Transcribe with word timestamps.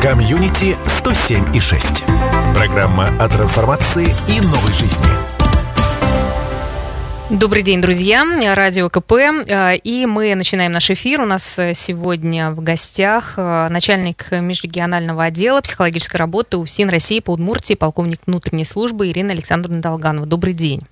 Комьюнити 0.00 0.76
107 0.86 1.56
и 1.56 1.58
6. 1.58 2.04
Программа 2.54 3.08
о 3.18 3.28
трансформации 3.28 4.06
и 4.28 4.40
новой 4.46 4.72
жизни. 4.72 5.08
Добрый 7.30 7.64
день, 7.64 7.80
друзья. 7.80 8.24
Радио 8.54 8.88
КП. 8.90 9.12
И 9.82 10.06
мы 10.06 10.36
начинаем 10.36 10.70
наш 10.70 10.88
эфир. 10.92 11.22
У 11.22 11.24
нас 11.24 11.42
сегодня 11.74 12.52
в 12.52 12.62
гостях 12.62 13.36
начальник 13.36 14.30
межрегионального 14.30 15.24
отдела 15.24 15.60
психологической 15.62 16.18
работы 16.18 16.58
УФСИН 16.58 16.90
России 16.90 17.18
по 17.18 17.32
Удмуртии, 17.32 17.74
полковник 17.74 18.20
внутренней 18.24 18.66
службы 18.66 19.08
Ирина 19.08 19.32
Александровна 19.32 19.82
Долганова. 19.82 20.26
Добрый 20.26 20.54
день. 20.54 20.82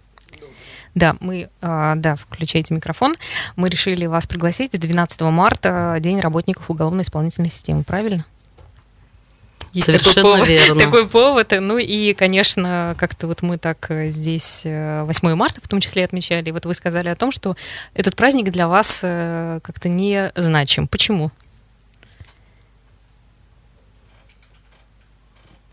Да, 0.97 1.15
мы, 1.21 1.49
да, 1.61 2.17
включайте 2.17 2.75
микрофон. 2.75 3.15
Мы 3.55 3.69
решили 3.69 4.07
вас 4.07 4.27
пригласить 4.27 4.73
12 4.73 5.21
марта, 5.21 5.97
День 6.01 6.19
работников 6.19 6.69
уголовно-исполнительной 6.71 7.51
системы, 7.51 7.85
правильно? 7.85 8.25
Есть 9.77 9.87
Совершенно 9.87 10.15
такой 10.15 10.33
повод, 10.33 10.49
верно. 10.49 10.85
Такой 10.85 11.07
повод. 11.07 11.53
Ну 11.61 11.77
и, 11.77 12.15
конечно, 12.15 12.97
как-то 12.99 13.27
вот 13.27 13.43
мы 13.43 13.59
так 13.59 13.91
э, 13.91 14.09
здесь 14.11 14.63
8 14.65 15.29
э, 15.29 15.35
марта 15.35 15.61
в 15.63 15.69
том 15.69 15.81
числе 15.81 16.03
отмечали. 16.03 16.51
Вот 16.51 16.65
вы 16.65 16.73
сказали 16.73 17.11
о 17.11 17.15
том, 17.15 17.31
что 17.31 17.57
этот 17.93 18.17
праздник 18.17 18.51
для 18.51 18.69
вас 18.69 19.01
э, 19.03 19.61
как-то 19.63 19.91
не 19.91 20.33
значим. 20.35 20.89
Почему? 20.89 21.31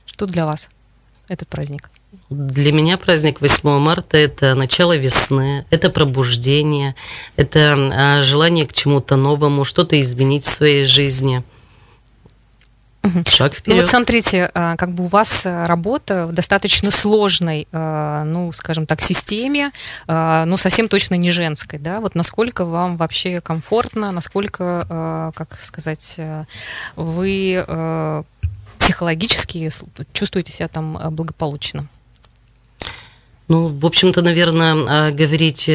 Что 0.05 0.25
для 0.25 0.45
вас 0.45 0.67
этот 1.29 1.47
праздник? 1.47 1.89
Для 2.29 2.73
меня 2.73 2.97
праздник 2.97 3.39
8 3.39 3.79
марта– 3.79 4.17
это 4.19 4.53
начало 4.53 4.97
весны, 4.97 5.65
это 5.69 5.89
пробуждение, 5.89 6.93
это 7.37 7.77
а, 7.93 8.21
желание 8.21 8.67
к 8.67 8.73
чему-то 8.73 9.15
новому, 9.15 9.63
что-то 9.63 9.99
изменить 10.01 10.43
в 10.43 10.53
своей 10.53 10.85
жизни– 10.87 11.41
Шаг 13.27 13.53
вперед. 13.53 13.75
Ну 13.75 13.81
вот 13.81 13.89
смотрите, 13.89 14.49
а, 14.53 14.77
как 14.77 14.93
бы 14.93 15.03
у 15.03 15.07
вас 15.07 15.45
э, 15.45 15.65
работа 15.65 16.25
в 16.25 16.31
достаточно 16.31 16.89
сложной, 16.89 17.67
э, 17.69 18.23
ну, 18.25 18.51
скажем 18.53 18.85
так, 18.85 19.01
системе, 19.01 19.71
э, 20.07 20.43
ну, 20.45 20.55
совсем 20.55 20.87
точно 20.87 21.15
не 21.15 21.31
женской, 21.31 21.79
да? 21.79 21.99
Вот 21.99 22.15
насколько 22.15 22.63
вам 22.63 22.95
вообще 22.95 23.41
комфортно, 23.41 24.11
насколько, 24.11 25.33
как 25.35 25.59
сказать, 25.61 26.17
вы 26.95 28.23
психологически 28.79 29.69
чувствуете 30.13 30.53
себя 30.53 30.67
там 30.67 30.97
благополучно? 31.11 31.87
Ну, 33.47 33.67
в 33.67 33.85
общем-то, 33.85 34.21
наверное, 34.21 35.11
говорить 35.11 35.69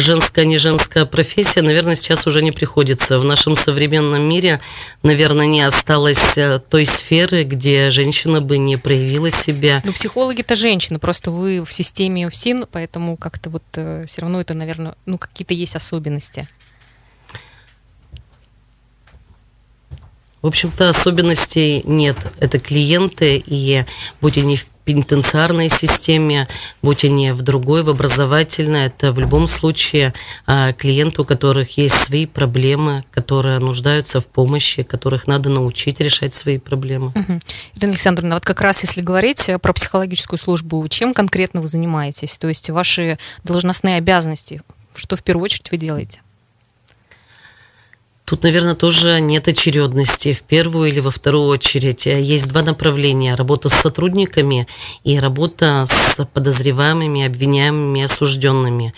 женская, 0.00 0.44
не 0.44 0.58
женская 0.58 1.06
профессия, 1.06 1.62
наверное, 1.62 1.94
сейчас 1.94 2.26
уже 2.26 2.42
не 2.42 2.52
приходится. 2.52 3.18
В 3.18 3.24
нашем 3.24 3.56
современном 3.56 4.22
мире, 4.22 4.60
наверное, 5.02 5.46
не 5.46 5.62
осталось 5.62 6.36
э, 6.38 6.58
той 6.58 6.86
сферы, 6.86 7.44
где 7.44 7.90
женщина 7.90 8.40
бы 8.40 8.58
не 8.58 8.76
проявила 8.76 9.30
себя. 9.30 9.82
Ну, 9.84 9.92
психологи-то 9.92 10.54
женщины, 10.54 10.98
просто 10.98 11.30
вы 11.30 11.64
в 11.64 11.72
системе 11.72 12.28
ФСИН, 12.28 12.66
поэтому 12.70 13.16
как-то 13.16 13.50
вот 13.50 13.64
э, 13.74 14.04
все 14.06 14.22
равно 14.22 14.40
это, 14.40 14.54
наверное, 14.54 14.94
ну, 15.06 15.18
какие-то 15.18 15.54
есть 15.54 15.76
особенности. 15.76 16.48
В 20.42 20.48
общем-то, 20.48 20.90
особенностей 20.90 21.82
нет. 21.84 22.16
Это 22.38 22.60
клиенты, 22.60 23.42
и 23.44 23.84
будь 24.20 24.38
они 24.38 24.56
в 24.56 24.66
пенитенциарной 24.86 25.68
системе, 25.68 26.46
будь 26.80 27.04
они 27.04 27.32
в 27.32 27.42
другой, 27.42 27.82
в 27.82 27.90
образовательной, 27.90 28.86
это 28.86 29.12
в 29.12 29.18
любом 29.18 29.48
случае 29.48 30.14
а, 30.46 30.72
клиенты, 30.72 31.22
у 31.22 31.24
которых 31.24 31.76
есть 31.76 31.96
свои 31.96 32.24
проблемы, 32.24 33.04
которые 33.10 33.58
нуждаются 33.58 34.20
в 34.20 34.28
помощи, 34.28 34.84
которых 34.84 35.26
надо 35.26 35.50
научить 35.50 35.98
решать 36.00 36.34
свои 36.34 36.58
проблемы. 36.58 37.08
Угу. 37.08 37.40
Ирина 37.74 37.92
Александровна, 37.92 38.36
вот 38.36 38.44
как 38.44 38.60
раз 38.60 38.82
если 38.82 39.00
говорить 39.00 39.50
про 39.60 39.72
психологическую 39.72 40.38
службу, 40.38 40.86
чем 40.88 41.12
конкретно 41.14 41.60
вы 41.60 41.66
занимаетесь? 41.66 42.36
То 42.36 42.46
есть 42.46 42.70
ваши 42.70 43.18
должностные 43.42 43.96
обязанности, 43.96 44.62
что 44.94 45.16
в 45.16 45.24
первую 45.24 45.44
очередь 45.44 45.70
вы 45.72 45.78
делаете? 45.78 46.20
Тут, 48.26 48.42
наверное, 48.42 48.74
тоже 48.74 49.20
нет 49.20 49.46
очередности 49.46 50.32
в 50.32 50.42
первую 50.42 50.88
или 50.88 50.98
во 50.98 51.12
вторую 51.12 51.46
очередь. 51.46 52.06
Есть 52.06 52.48
два 52.48 52.62
направления. 52.62 53.36
Работа 53.36 53.68
с 53.68 53.74
сотрудниками 53.74 54.66
и 55.04 55.20
работа 55.20 55.86
с 55.86 56.24
подозреваемыми, 56.34 57.24
обвиняемыми, 57.24 58.02
осужденными. 58.02 58.92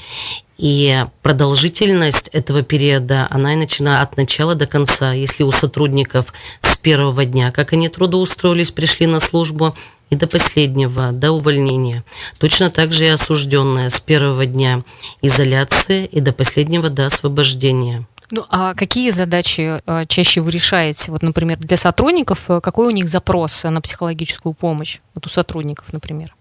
И 0.56 1.04
продолжительность 1.20 2.28
этого 2.28 2.62
периода, 2.62 3.26
она 3.28 3.52
и 3.52 3.56
начинает 3.56 4.08
от 4.08 4.16
начала 4.16 4.54
до 4.54 4.66
конца. 4.66 5.12
Если 5.12 5.42
у 5.42 5.52
сотрудников 5.52 6.32
с 6.62 6.78
первого 6.78 7.26
дня, 7.26 7.52
как 7.52 7.74
они 7.74 7.90
трудоустроились, 7.90 8.70
пришли 8.70 9.06
на 9.06 9.20
службу, 9.20 9.74
и 10.08 10.16
до 10.16 10.26
последнего, 10.26 11.12
до 11.12 11.32
увольнения. 11.32 12.02
Точно 12.38 12.70
так 12.70 12.94
же 12.94 13.04
и 13.04 13.08
осужденные 13.08 13.90
с 13.90 14.00
первого 14.00 14.46
дня 14.46 14.82
изоляции 15.20 16.06
и 16.06 16.20
до 16.20 16.32
последнего 16.32 16.88
до 16.88 17.04
освобождения. 17.04 18.06
Ну, 18.30 18.44
а 18.50 18.74
какие 18.74 19.10
задачи 19.10 19.80
э, 19.86 20.06
чаще 20.06 20.40
вы 20.42 20.50
решаете? 20.50 21.10
Вот, 21.10 21.22
например, 21.22 21.56
для 21.58 21.76
сотрудников, 21.76 22.50
э, 22.50 22.60
какой 22.60 22.88
у 22.88 22.90
них 22.90 23.08
запрос 23.08 23.64
на 23.64 23.80
психологическую 23.80 24.52
помощь? 24.52 24.98
Вот 25.14 25.26
у 25.26 25.28
сотрудников, 25.30 25.92
например. 25.92 26.34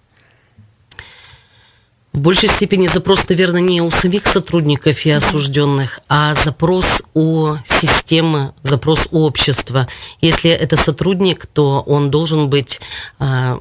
В 2.17 2.19
большей 2.19 2.49
степени 2.49 2.87
запрос, 2.87 3.29
наверное, 3.29 3.61
не 3.61 3.79
у 3.81 3.91
самих 3.91 4.25
сотрудников 4.25 5.05
и 5.05 5.11
осужденных, 5.11 5.99
а 6.09 6.33
запрос 6.33 7.03
у 7.13 7.53
системы, 7.63 8.53
запрос 8.63 9.07
у 9.11 9.19
общества. 9.23 9.87
Если 10.19 10.49
это 10.49 10.77
сотрудник, 10.77 11.45
то 11.45 11.83
он 11.85 12.09
должен 12.09 12.49
быть 12.49 12.79
а, 13.19 13.59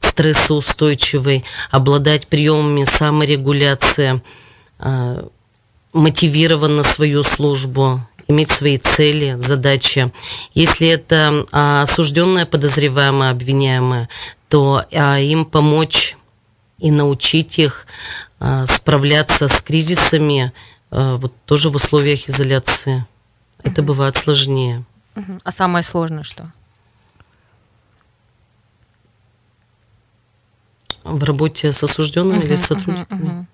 стрессоустойчивый, 0.00 1.44
обладать 1.70 2.26
приемами 2.26 2.84
саморегуляции, 2.84 4.20
а, 4.78 5.26
мотивирован 5.92 6.76
на 6.76 6.82
свою 6.82 7.22
службу, 7.22 8.00
иметь 8.28 8.50
свои 8.50 8.78
цели, 8.78 9.34
задачи. 9.38 10.12
Если 10.54 10.88
это 10.88 11.46
а, 11.52 11.82
осужденная, 11.82 12.46
подозреваемая, 12.46 13.32
обвиняемая, 13.32 14.08
то 14.48 14.84
а, 14.92 15.18
им 15.18 15.44
помочь 15.44 16.16
и 16.78 16.90
научить 16.90 17.58
их 17.58 17.86
а, 18.38 18.66
справляться 18.66 19.48
с 19.48 19.60
кризисами 19.60 20.52
вот 20.92 21.32
тоже 21.44 21.70
в 21.70 21.76
условиях 21.76 22.28
изоляции. 22.28 23.06
Это 23.62 23.80
бывает 23.80 24.16
сложнее. 24.16 24.84
А 25.44 25.52
самое 25.52 25.84
сложное 25.84 26.24
что? 26.24 26.50
В 31.04 31.22
работе 31.22 31.72
с 31.72 31.80
осужденными 31.84 32.42
или 32.42 32.56
с 32.56 32.66
сотрудниками? 32.66 33.46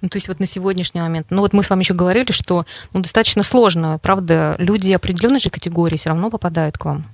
Ну, 0.00 0.08
то 0.08 0.16
есть 0.16 0.28
вот 0.28 0.40
на 0.40 0.46
сегодняшний 0.46 1.00
момент, 1.00 1.26
ну 1.30 1.40
вот 1.40 1.52
мы 1.52 1.62
с 1.62 1.70
вами 1.70 1.80
еще 1.80 1.94
говорили, 1.94 2.32
что 2.32 2.64
ну, 2.92 3.00
достаточно 3.00 3.42
сложно, 3.42 3.98
правда, 4.02 4.56
люди 4.58 4.92
определенной 4.92 5.40
же 5.40 5.50
категории 5.50 5.96
все 5.96 6.10
равно 6.10 6.30
попадают 6.30 6.78
к 6.78 6.84
вам. 6.84 7.04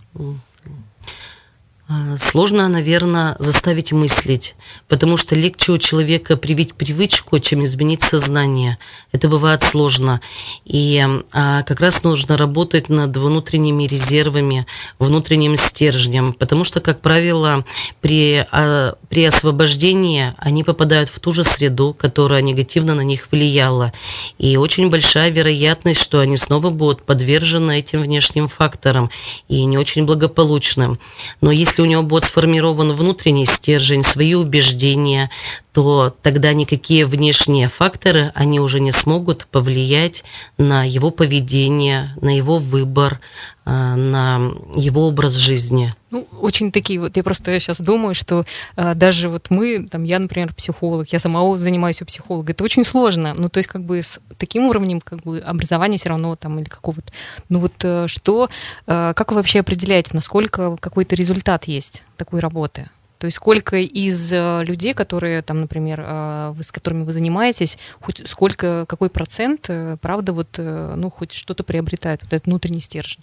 А, 1.87 2.17
сложно, 2.17 2.67
наверное, 2.69 3.37
заставить 3.39 3.93
мыслить, 3.93 4.55
потому 4.89 5.19
что 5.19 5.35
легче 5.35 5.73
у 5.73 5.77
человека 5.77 6.39
привить 6.39 6.73
привычку, 6.73 7.39
чем 7.41 7.63
изменить 7.65 8.03
сознание. 8.03 8.79
Это 9.13 9.29
бывает 9.29 9.63
сложно. 9.63 10.23
И 10.65 11.07
а, 11.35 11.63
как 11.63 11.81
раз 11.81 12.03
нужно 12.03 12.39
работать 12.39 12.89
над 12.89 13.15
внутренними 13.15 13.85
резервами, 13.85 14.67
внутренним 14.99 15.59
стержнем, 15.59 16.33
потому 16.33 16.65
что, 16.65 16.81
как 16.81 17.03
правило, 17.03 17.67
при, 18.01 18.47
а, 18.51 18.95
при 19.11 19.27
освобождении 19.27 20.33
они 20.39 20.65
попадают 20.65 21.11
в 21.11 21.21
ту 21.21 21.33
же 21.33 21.45
среду, 21.45 21.93
которая 21.93 22.41
негативно 22.41 22.95
на 22.95 23.03
них 23.03 23.29
влияла. 23.31 23.93
И 24.45 24.59
очень 24.59 24.91
большая 24.91 25.31
вероятность, 25.31 26.03
что 26.03 26.21
они 26.21 26.37
снова 26.37 26.69
будут 26.69 27.03
подвержены 27.03 27.79
этим 27.79 28.03
внешним 28.03 28.47
факторам 28.47 29.09
и 29.49 29.65
не 29.65 29.79
очень 29.79 30.05
благополучным. 30.05 30.99
Но 31.41 31.51
если 31.51 31.81
у 31.81 31.87
него 31.87 32.03
будет 32.03 32.25
сформирован 32.25 32.93
внутренний 32.93 33.47
стержень, 33.47 34.03
свои 34.03 34.35
убеждения, 34.35 35.31
то 35.73 36.15
тогда 36.21 36.53
никакие 36.53 37.07
внешние 37.07 37.71
факторы, 37.71 38.33
они 38.35 38.61
уже 38.61 38.81
не 38.81 38.93
смогут 38.93 39.47
повлиять 39.51 40.25
на 40.59 40.85
его 40.85 41.11
поведение, 41.11 42.15
на 42.21 42.37
его 42.37 42.59
выбор, 42.59 43.21
а, 43.65 43.97
на 43.97 44.53
его 44.75 45.09
образ 45.09 45.37
жизни. 45.37 45.95
Ну, 46.15 46.29
очень 46.41 46.71
такие 46.71 47.01
вот, 47.01 47.17
я 47.17 47.25
просто 47.25 47.59
сейчас 47.59 47.81
думаю, 47.81 48.15
что 48.15 48.45
а, 48.77 48.95
даже 48.95 49.29
вот 49.29 49.51
мы, 49.51 49.89
там, 49.91 50.05
я, 50.05 50.21
например, 50.21 50.55
психолог, 50.55 51.09
я 51.09 51.19
сама 51.19 51.57
занимаюсь 51.57 52.01
у 52.03 52.05
психолога, 52.05 52.53
это 52.53 52.63
очень 52.63 52.85
сложно, 52.85 53.35
ну, 53.37 53.49
то 53.49 53.59
есть 53.59 53.69
как 53.69 53.83
бы 53.83 54.01
с 54.01 54.21
таким 54.39 54.69
уровнем 54.69 55.01
как 55.01 55.23
бы 55.23 55.41
образования 55.41 55.99
все 55.99 56.11
равно 56.11 56.37
там 56.37 56.61
или 56.61 56.69
какого-то, 56.69 57.13
ну 57.49 57.59
вот 57.59 57.73
э, 57.83 58.07
что, 58.07 58.49
э, 58.87 59.13
как 59.17 59.33
вы 59.33 59.39
вообще 59.39 59.59
определяете, 59.59 60.13
насколько 60.13 60.77
какой-то 60.77 61.17
результат 61.17 61.65
есть 61.65 62.05
такой 62.17 62.39
работы? 62.39 62.89
То 63.19 63.27
есть 63.27 63.39
сколько 63.39 63.79
из 63.79 64.33
э, 64.33 64.63
людей, 64.65 64.95
которые 64.95 65.43
там, 65.43 65.63
например, 65.63 66.01
э, 66.01 66.53
вы, 66.55 66.63
с 66.63 66.71
которыми 66.71 67.03
вы 67.03 67.13
занимаетесь, 67.13 67.77
хоть 68.01 68.23
сколько, 68.29 68.85
какой 68.87 69.11
процент, 69.11 69.67
э, 69.69 69.97
правда, 70.01 70.33
вот, 70.33 70.59
ну, 70.59 71.11
хоть 71.11 71.33
что-то 71.33 71.65
приобретает, 71.65 72.23
вот 72.23 72.33
этот 72.33 72.47
внутренний 72.47 72.81
стержень? 72.81 73.23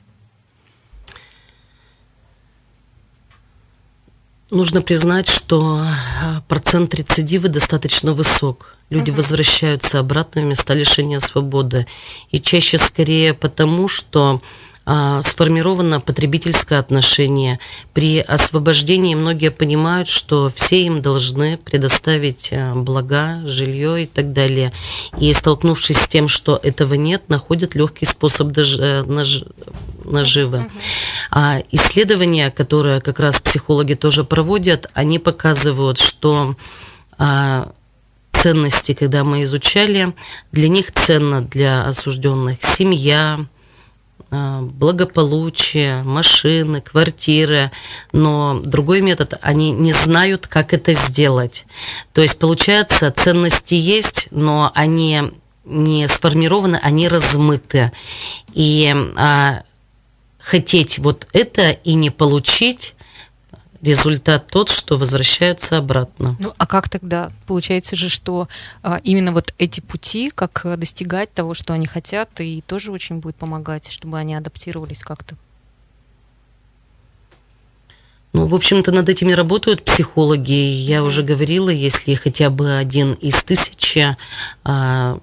Нужно 4.52 4.82
признать, 4.82 5.28
что 5.28 5.86
процент 6.48 6.94
рецидива 6.94 7.48
достаточно 7.48 8.14
высок. 8.14 8.76
Люди 8.90 9.10
угу. 9.10 9.18
возвращаются 9.18 10.00
обратно 10.00 10.42
в 10.42 10.46
места 10.46 10.74
лишения 10.74 11.20
свободы. 11.20 11.88
И 12.30 12.40
чаще 12.40 12.78
скорее 12.78 13.34
потому, 13.34 13.88
что 13.88 14.42
а, 14.84 15.22
сформировано 15.22 16.00
потребительское 16.00 16.80
отношение. 16.80 17.60
При 17.94 18.20
освобождении 18.20 19.14
многие 19.14 19.52
понимают, 19.52 20.08
что 20.08 20.52
все 20.56 20.84
им 20.84 21.02
должны 21.02 21.58
предоставить 21.58 22.50
а, 22.52 22.74
блага, 22.74 23.42
жилье 23.46 24.04
и 24.04 24.06
так 24.08 24.34
далее. 24.34 24.74
И 25.20 25.32
столкнувшись 25.34 25.98
с 25.98 26.08
тем, 26.08 26.28
что 26.28 26.60
этого 26.62 26.96
нет, 26.96 27.30
находят 27.30 27.76
легкий 27.76 28.06
способ 28.06 28.48
дож... 28.48 28.78
Э, 28.80 29.04
наж... 29.04 29.44
наживы. 30.04 30.72
А 31.30 31.62
исследования, 31.72 32.50
которые 32.50 33.02
как 33.02 33.20
раз 33.20 33.40
психологи 33.40 33.94
тоже 33.94 34.24
проводят, 34.24 34.90
они 34.94 35.20
показывают, 35.20 36.00
что 36.00 36.56
а, 37.20 37.72
ценности, 38.34 38.94
когда 38.94 39.24
мы 39.24 39.44
изучали, 39.44 40.14
для 40.52 40.70
них 40.70 40.92
ценно 40.92 41.42
для 41.42 41.86
осужденных 41.86 42.64
семья, 42.64 43.46
благополучие, 44.32 46.04
машины, 46.04 46.80
квартиры, 46.82 47.70
но 48.14 48.60
другой 48.64 49.02
метод, 49.02 49.34
они 49.42 49.72
не 49.72 49.92
знают, 49.92 50.48
как 50.48 50.74
это 50.74 50.94
сделать. 50.94 51.66
То 52.14 52.22
есть, 52.22 52.40
получается, 52.40 53.12
ценности 53.12 53.74
есть, 53.74 54.30
но 54.32 54.72
они 54.74 55.34
не 55.66 56.08
сформированы, 56.08 56.80
они 56.82 57.10
размыты. 57.10 57.92
И 58.54 58.96
а, 59.18 59.64
хотеть 60.40 60.98
вот 60.98 61.28
это 61.34 61.72
и 61.72 61.94
не 61.94 62.10
получить, 62.10 62.96
результат 63.82 64.48
тот, 64.48 64.70
что 64.70 64.98
возвращаются 64.98 65.78
обратно. 65.78 66.36
Ну, 66.40 66.54
а 66.58 66.68
как 66.68 66.90
тогда? 66.90 67.32
Получается 67.48 67.96
же, 67.96 68.10
что 68.10 68.48
а, 68.84 69.00
именно 69.04 69.32
вот 69.32 69.54
эти 69.58 69.80
пути, 69.80 70.32
как 70.34 70.66
достигать 70.78 71.34
того, 71.34 71.54
что 71.54 71.74
они 71.74 71.88
хотят, 71.88 72.30
и 72.40 72.64
тоже 72.66 72.92
очень 72.92 73.18
будет 73.18 73.36
помогать, 73.36 73.92
чтобы 73.92 74.18
они 74.18 74.36
адаптировались 74.36 75.02
как-то. 75.02 75.36
Ну, 78.34 78.46
в 78.46 78.56
общем-то, 78.56 78.92
над 78.92 79.10
этими 79.10 79.34
работают 79.34 79.84
психологи. 79.84 80.54
Я 80.54 81.04
уже 81.04 81.22
говорила, 81.22 81.70
если 81.70 82.14
хотя 82.14 82.50
бы 82.50 82.78
один 82.78 83.14
из 83.14 83.44
тысячи 83.44 84.16
а, 84.64 85.20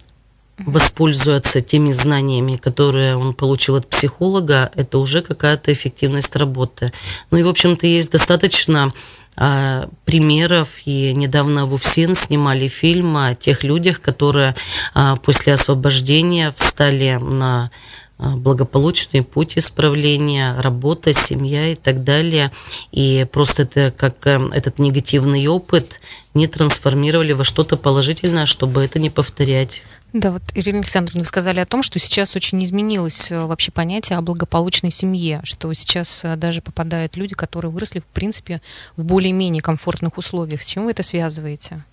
воспользуется 0.58 1.60
теми 1.60 1.93
знаниями, 1.93 2.56
которые 2.56 3.16
он 3.16 3.34
получил 3.34 3.76
от 3.76 3.87
психолога, 3.87 4.70
это 4.75 4.99
уже 4.99 5.22
какая-то 5.22 5.72
эффективность 5.72 6.34
работы. 6.37 6.93
Ну 7.31 7.38
и, 7.38 7.43
в 7.43 7.49
общем-то, 7.49 7.87
есть 7.87 8.12
достаточно 8.12 8.93
а, 9.37 9.88
примеров, 10.05 10.69
и 10.84 11.12
недавно 11.12 11.66
в 11.66 11.75
УФСИН 11.75 12.14
снимали 12.16 12.66
фильм 12.66 13.16
о 13.16 13.34
тех 13.34 13.62
людях, 13.62 14.00
которые 14.00 14.56
а, 14.94 15.16
после 15.16 15.52
освобождения 15.52 16.52
встали 16.56 17.19
на 17.22 17.70
а, 18.19 18.31
благополучный 18.31 19.22
путь 19.22 19.56
исправления, 19.56 20.61
работа, 20.61 21.12
семья 21.12 21.69
и 21.69 21.76
так 21.76 22.02
далее. 22.02 22.50
И 22.90 23.26
просто 23.31 23.62
это 23.62 23.93
как 23.96 24.26
э, 24.26 24.40
этот 24.52 24.81
негативный 24.81 25.46
опыт 25.46 26.00
не 26.34 26.49
трансформировали 26.49 27.32
во 27.32 27.44
что-то 27.44 27.76
положительное, 27.76 28.46
чтобы 28.46 28.82
это 28.82 28.99
не 28.99 29.08
повторять. 29.08 29.82
Да, 30.14 30.32
вот, 30.32 30.43
Ирина 30.55 30.78
Александровна, 30.78 31.20
вы 31.20 31.26
сказали 31.26 31.60
о 31.60 31.66
том, 31.66 31.82
что 31.82 31.99
сейчас 31.99 32.34
очень 32.34 32.62
изменилось 32.64 33.31
э, 33.31 33.44
вообще 33.44 33.70
понятие 33.70 34.16
о 34.16 34.22
благополучной 34.22 34.90
семье, 34.90 35.40
что 35.44 35.72
сейчас 35.75 36.25
э, 36.25 36.37
даже 36.37 36.62
попадают 36.62 37.16
люди, 37.16 37.34
которые 37.34 37.70
выросли, 37.70 38.00
в 38.00 38.06
принципе, 38.06 38.62
в 38.96 39.05
более-менее 39.05 39.62
комфортных 39.62 40.16
условиях. 40.16 40.62
С 40.62 40.66
чем 40.66 40.87
вы 40.87 40.93
это 40.93 41.02
связываете? 41.02 41.84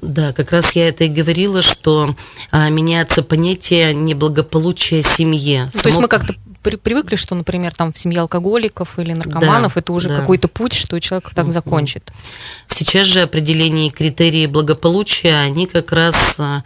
Да, 0.00 0.32
как 0.32 0.50
раз 0.50 0.72
я 0.72 0.88
это 0.88 1.04
и 1.04 1.08
говорила, 1.08 1.62
что 1.62 2.16
а, 2.50 2.68
меняется 2.68 3.22
понятие 3.22 3.94
неблагополучия 3.94 5.02
семьи. 5.02 5.60
Ну, 5.60 5.68
Само... 5.70 5.82
То 5.82 5.88
есть 5.88 6.00
мы 6.00 6.08
как-то 6.08 6.34
при, 6.64 6.76
привыкли, 6.76 7.14
что, 7.14 7.34
например, 7.34 7.74
там 7.74 7.92
в 7.92 7.98
семье 7.98 8.22
алкоголиков 8.22 8.98
или 8.98 9.12
наркоманов 9.12 9.74
да, 9.74 9.80
это 9.80 9.92
уже 9.92 10.08
да. 10.08 10.18
какой-то 10.18 10.48
путь, 10.48 10.72
что 10.72 10.98
человек 10.98 11.30
так 11.34 11.52
закончит. 11.52 12.10
Сейчас 12.66 13.06
же 13.06 13.20
определение 13.20 13.90
критерии 13.90 14.46
благополучия, 14.46 15.36
они 15.36 15.66
как 15.66 15.92
раз 15.92 16.40
а, 16.40 16.64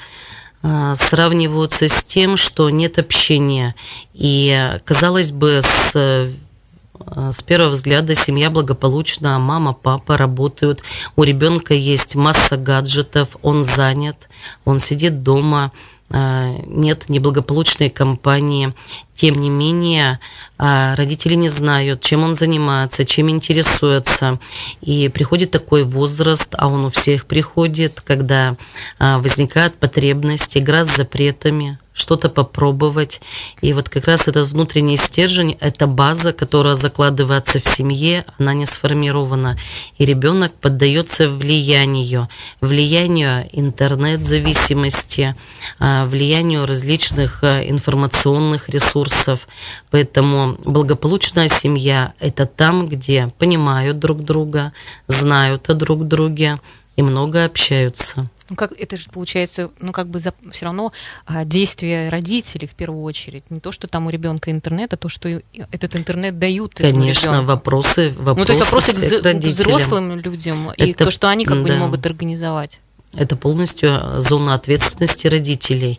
а, 0.62 0.94
сравниваются 0.94 1.88
с 1.88 2.04
тем, 2.04 2.36
что 2.36 2.70
нет 2.70 2.98
общения. 2.98 3.74
И, 4.14 4.78
казалось 4.84 5.32
бы, 5.32 5.60
с 5.62 5.92
а, 5.94 7.32
с 7.32 7.42
первого 7.42 7.70
взгляда 7.70 8.14
семья 8.14 8.50
благополучна, 8.50 9.38
мама, 9.38 9.72
папа 9.72 10.16
работают, 10.16 10.82
у 11.16 11.22
ребенка 11.22 11.74
есть 11.74 12.14
масса 12.14 12.56
гаджетов, 12.56 13.36
он 13.42 13.64
занят, 13.64 14.28
он 14.64 14.78
сидит 14.78 15.22
дома, 15.22 15.72
нет 16.10 17.08
неблагополучной 17.08 17.90
компании. 17.90 18.72
Тем 19.14 19.34
не 19.34 19.50
менее, 19.50 20.20
а, 20.58 20.94
родители 20.96 21.34
не 21.34 21.48
знают, 21.48 22.00
чем 22.00 22.22
он 22.22 22.34
занимается, 22.34 23.04
чем 23.04 23.28
интересуется. 23.28 24.38
И 24.80 25.08
приходит 25.08 25.50
такой 25.50 25.82
возраст, 25.84 26.54
а 26.56 26.68
он 26.68 26.84
у 26.84 26.88
всех 26.88 27.26
приходит, 27.26 28.00
когда 28.00 28.56
а, 28.98 29.18
возникает 29.18 29.74
потребность, 29.74 30.56
игра 30.56 30.84
с 30.84 30.96
запретами, 30.96 31.78
что-то 31.98 32.28
попробовать. 32.28 33.20
И 33.60 33.72
вот 33.72 33.88
как 33.88 34.06
раз 34.06 34.28
этот 34.28 34.48
внутренний 34.48 34.96
стержень– 34.96 35.56
это 35.60 35.86
база, 35.86 36.32
которая 36.32 36.76
закладывается 36.76 37.58
в 37.58 37.66
семье, 37.66 38.24
она 38.38 38.54
не 38.54 38.66
сформирована. 38.66 39.58
И 39.98 40.04
ребенок 40.04 40.52
поддается 40.54 41.28
влиянию, 41.28 42.28
влиянию 42.60 43.48
интернет-зависимости, 43.52 45.34
а, 45.80 46.06
влиянию 46.06 46.66
различных 46.66 47.42
а, 47.42 47.60
информационных 47.62 48.68
ресурсов. 48.68 49.48
Поэтому 49.90 50.56
благополучная 50.64 51.48
семья– 51.48 52.12
это 52.20 52.46
там, 52.46 52.88
где 52.88 53.28
понимают 53.38 53.98
друг 53.98 54.24
друга, 54.24 54.72
знают 55.08 55.68
о 55.68 55.74
друг 55.74 56.06
друге 56.06 56.60
и 56.96 57.02
много 57.02 57.44
общаются. 57.44 58.30
Ну 58.50 58.56
как 58.56 58.72
это 58.72 58.96
же 58.96 59.10
получается, 59.10 59.70
ну 59.80 59.92
как 59.92 60.08
бы 60.08 60.20
за, 60.20 60.32
все 60.50 60.66
равно 60.66 60.92
а, 61.26 61.44
действие 61.44 62.08
родителей 62.08 62.66
в 62.66 62.74
первую 62.74 63.02
очередь, 63.02 63.44
не 63.50 63.60
то, 63.60 63.72
что 63.72 63.88
там 63.88 64.06
у 64.06 64.10
ребенка 64.10 64.50
интернет, 64.50 64.92
а 64.94 64.96
то, 64.96 65.08
что 65.08 65.28
этот 65.28 65.96
интернет 65.96 66.38
дают. 66.38 66.74
Конечно, 66.74 67.42
вопросы, 67.42 68.14
вопросы. 68.16 68.38
Ну 68.38 68.44
то 68.44 68.52
есть 68.52 68.64
вопросы 68.64 68.92
к, 68.92 69.22
к 69.22 69.44
взрослым 69.44 70.18
людям 70.18 70.70
это, 70.70 70.84
и 70.84 70.94
то, 70.94 71.10
что 71.10 71.28
они 71.28 71.44
как 71.44 71.58
да. 71.58 71.62
бы 71.62 71.68
не 71.68 71.76
могут 71.76 72.06
организовать. 72.06 72.80
Это 73.14 73.36
полностью 73.36 74.20
зона 74.20 74.54
ответственности 74.54 75.26
родителей. 75.26 75.98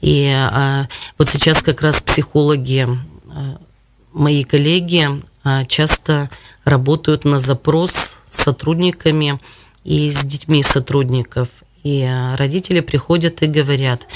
И 0.00 0.30
а, 0.30 0.88
вот 1.18 1.30
сейчас 1.30 1.62
как 1.62 1.80
раз 1.82 2.00
психологи, 2.00 2.86
а, 3.28 3.58
мои 4.12 4.44
коллеги 4.44 5.08
а, 5.42 5.64
часто 5.64 6.30
работают 6.64 7.24
на 7.24 7.38
запрос 7.38 8.18
с 8.28 8.42
сотрудниками 8.42 9.40
и 9.84 10.10
с 10.10 10.22
детьми 10.24 10.62
сотрудников. 10.62 11.48
И 11.82 12.02
э, 12.02 12.34
родители 12.36 12.80
приходят 12.80 13.42
и 13.42 13.46
говорят, 13.46 14.06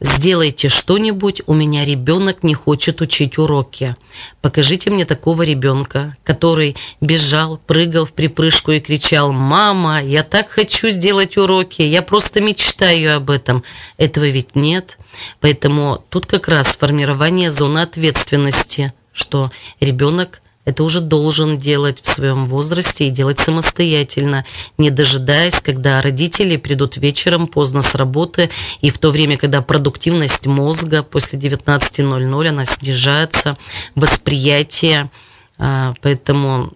сделайте 0.00 0.68
что-нибудь, 0.68 1.42
у 1.46 1.54
меня 1.54 1.84
ребенок 1.84 2.42
не 2.42 2.54
хочет 2.54 3.00
учить 3.00 3.38
уроки. 3.38 3.96
Покажите 4.42 4.90
мне 4.90 5.04
такого 5.04 5.42
ребенка, 5.42 6.16
который 6.22 6.76
бежал, 7.00 7.58
прыгал 7.66 8.04
в 8.04 8.12
припрыжку 8.12 8.72
и 8.72 8.80
кричал, 8.80 9.32
мама, 9.32 10.02
я 10.02 10.22
так 10.22 10.50
хочу 10.50 10.88
сделать 10.90 11.36
уроки, 11.36 11.82
я 11.82 12.02
просто 12.02 12.40
мечтаю 12.40 13.16
об 13.16 13.30
этом. 13.30 13.64
Этого 13.96 14.28
ведь 14.28 14.54
нет. 14.54 14.98
Поэтому 15.40 16.04
тут 16.10 16.26
как 16.26 16.48
раз 16.48 16.76
формирование 16.76 17.50
зоны 17.50 17.78
ответственности, 17.78 18.92
что 19.12 19.50
ребенок 19.80 20.42
это 20.66 20.82
уже 20.82 21.00
должен 21.00 21.58
делать 21.58 22.02
в 22.02 22.08
своем 22.08 22.46
возрасте 22.46 23.06
и 23.06 23.10
делать 23.10 23.38
самостоятельно, 23.38 24.44
не 24.76 24.90
дожидаясь, 24.90 25.62
когда 25.62 26.02
родители 26.02 26.56
придут 26.56 26.96
вечером 26.96 27.46
поздно 27.46 27.82
с 27.82 27.94
работы, 27.94 28.50
и 28.80 28.90
в 28.90 28.98
то 28.98 29.10
время, 29.10 29.38
когда 29.38 29.62
продуктивность 29.62 30.44
мозга 30.46 31.04
после 31.04 31.38
19.00, 31.38 32.48
она 32.48 32.64
снижается, 32.64 33.56
восприятие, 33.94 35.10
а, 35.56 35.94
поэтому 36.02 36.72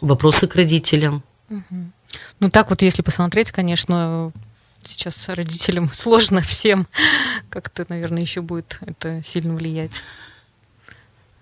вопросы 0.00 0.46
к 0.46 0.54
родителям. 0.54 1.24
Ну 2.38 2.50
так 2.50 2.70
вот, 2.70 2.82
если 2.82 3.02
посмотреть, 3.02 3.50
конечно, 3.50 4.32
сейчас 4.84 5.28
родителям 5.28 5.90
сложно 5.92 6.40
всем, 6.40 6.86
как-то, 7.48 7.84
наверное, 7.88 8.22
еще 8.22 8.42
будет 8.42 8.78
это 8.86 9.22
сильно 9.24 9.56
влиять 9.56 9.90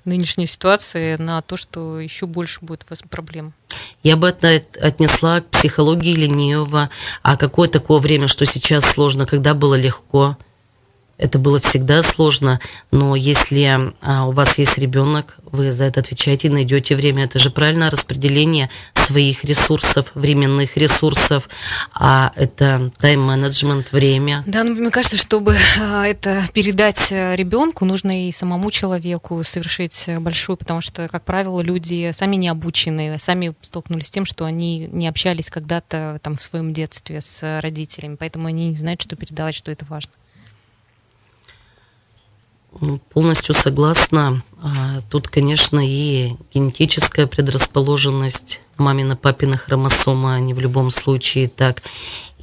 нынешней 0.08 0.46
ситуации 0.46 1.16
на 1.16 1.42
то, 1.42 1.56
что 1.56 2.00
еще 2.00 2.26
больше 2.26 2.58
будет 2.62 2.84
проблем? 3.08 3.52
Я 4.02 4.16
бы 4.16 4.28
отнесла 4.28 5.40
к 5.40 5.46
психологии 5.50 6.14
ленивого. 6.14 6.90
А 7.22 7.36
какое 7.36 7.68
такое 7.68 7.98
время, 7.98 8.28
что 8.28 8.46
сейчас 8.46 8.84
сложно, 8.84 9.26
когда 9.26 9.54
было 9.54 9.74
легко? 9.74 10.36
Это 11.18 11.38
было 11.40 11.58
всегда 11.58 12.02
сложно, 12.04 12.60
но 12.92 13.16
если 13.16 13.92
а, 14.00 14.26
у 14.26 14.30
вас 14.30 14.56
есть 14.58 14.78
ребенок, 14.78 15.36
вы 15.50 15.72
за 15.72 15.84
это 15.84 16.00
отвечаете 16.00 16.46
и 16.48 16.50
найдете 16.50 16.94
время. 16.94 17.24
Это 17.24 17.38
же 17.38 17.50
правильное 17.50 17.90
распределение 17.90 18.70
своих 18.94 19.44
ресурсов, 19.44 20.12
временных 20.14 20.76
ресурсов, 20.76 21.48
а 21.92 22.32
это 22.36 22.92
тайм-менеджмент, 23.00 23.90
время. 23.92 24.44
Да, 24.46 24.62
ну, 24.62 24.74
мне 24.74 24.90
кажется, 24.90 25.16
чтобы 25.16 25.56
а, 25.80 26.06
это 26.06 26.44
передать 26.54 27.10
э, 27.10 27.34
ребенку, 27.34 27.84
нужно 27.84 28.28
и 28.28 28.32
самому 28.32 28.70
человеку 28.70 29.42
совершить 29.42 30.08
большую, 30.20 30.56
потому 30.56 30.80
что, 30.80 31.08
как 31.08 31.24
правило, 31.24 31.60
люди 31.60 32.10
сами 32.12 32.36
не 32.36 32.48
обучены, 32.48 33.18
сами 33.20 33.54
столкнулись 33.62 34.06
с 34.06 34.10
тем, 34.10 34.24
что 34.24 34.44
они 34.44 34.88
не 34.92 35.08
общались 35.08 35.50
когда-то 35.50 36.20
там 36.22 36.36
в 36.36 36.42
своем 36.42 36.72
детстве 36.72 37.20
с 37.20 37.60
родителями, 37.60 38.16
поэтому 38.16 38.46
они 38.46 38.68
не 38.68 38.76
знают, 38.76 39.02
что 39.02 39.16
передавать, 39.16 39.56
что 39.56 39.72
это 39.72 39.84
важно. 39.88 40.12
Полностью 43.10 43.54
согласна. 43.54 44.42
А, 44.62 45.00
тут, 45.10 45.28
конечно, 45.28 45.80
и 45.84 46.34
генетическая 46.52 47.26
предрасположенность 47.26 48.60
мамина-папина 48.76 49.56
хромосома, 49.56 50.34
они 50.34 50.54
в 50.54 50.60
любом 50.60 50.90
случае 50.90 51.48
так 51.48 51.82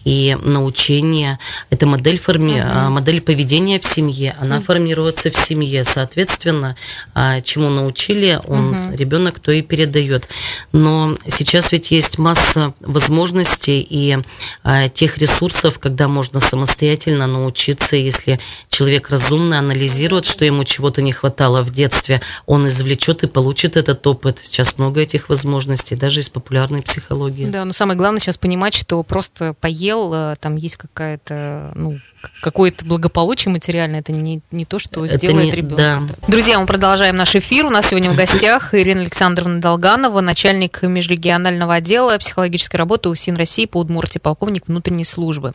и 0.06 0.38
научение. 0.42 1.40
Это 1.70 1.86
модель, 1.88 2.18
форми... 2.18 2.54
uh 2.54 2.90
модель 2.90 3.20
поведения 3.20 3.80
в 3.80 3.86
семье, 3.86 4.36
она 4.40 4.58
uh 4.58 4.62
формируется 4.62 5.32
в 5.32 5.36
семье. 5.36 5.84
Соответственно, 5.84 6.78
а, 7.14 7.42
чему 7.42 7.70
научили, 7.70 8.40
он 8.48 8.74
uh 8.74 8.96
ребенок 8.96 9.40
то 9.40 9.52
и 9.52 9.62
передает. 9.62 10.30
Но 10.72 11.18
сейчас 11.28 11.72
ведь 11.72 11.92
есть 11.92 12.18
масса 12.20 12.74
возможностей 12.80 13.86
и 13.90 14.20
а, 14.64 14.88
тех 14.90 15.18
ресурсов, 15.18 15.80
когда 15.80 16.08
можно 16.08 16.40
самостоятельно 16.40 17.26
научиться, 17.26 17.96
если 17.96 18.40
человек 18.70 19.10
разумно 19.10 19.58
анализирует, 19.58 20.26
что 20.26 20.46
ему 20.46 20.64
чего-то 20.64 21.02
не 21.02 21.12
хватало 21.12 21.64
в 21.64 21.72
детстве, 21.72 22.22
он 22.46 22.68
извлечет 22.68 23.24
и 23.24 23.28
получит 23.28 23.76
этот 23.76 24.06
опыт. 24.06 24.40
Сейчас 24.44 24.78
много 24.78 25.02
этих 25.02 25.30
возможностей, 25.30 25.96
даже 25.96 26.20
из 26.20 26.30
популярной 26.30 26.84
психологии. 26.84 27.46
Да, 27.46 27.66
но 27.66 27.74
самое 27.74 27.98
главное 27.98 28.20
сейчас 28.20 28.38
понимать, 28.38 28.76
что 28.76 29.02
просто 29.02 29.56
поел 29.60 29.95
хотел, 29.96 30.14
э, 30.14 30.36
там 30.40 30.56
есть 30.56 30.76
какая-то, 30.76 31.72
ну, 31.76 32.00
какое-то 32.42 32.86
благополучие 32.86 33.52
материальное, 33.52 34.00
это 34.00 34.12
не, 34.12 34.42
не 34.52 34.66
то, 34.66 34.80
что 34.80 35.06
это 35.06 35.18
сделает 35.18 35.46
не, 35.46 35.52
ребенок. 35.52 35.78
Да. 35.78 36.02
Друзья, 36.28 36.60
мы 36.60 36.66
продолжаем 36.66 37.16
наш 37.16 37.36
эфир. 37.36 37.66
У 37.66 37.70
нас 37.70 37.88
сегодня 37.88 38.12
в 38.12 38.16
гостях 38.16 38.74
Ирина 38.74 39.02
Александровна 39.02 39.62
Долганова, 39.62 40.22
начальник 40.22 40.82
межрегионального 40.84 41.76
отдела 41.76 42.18
психологической 42.18 42.78
работы 42.78 43.10
УСИН 43.10 43.36
России 43.36 43.66
по 43.66 43.80
Удмуртии, 43.80 44.20
полковник 44.20 44.68
внутренней 44.68 45.06
службы. 45.06 45.54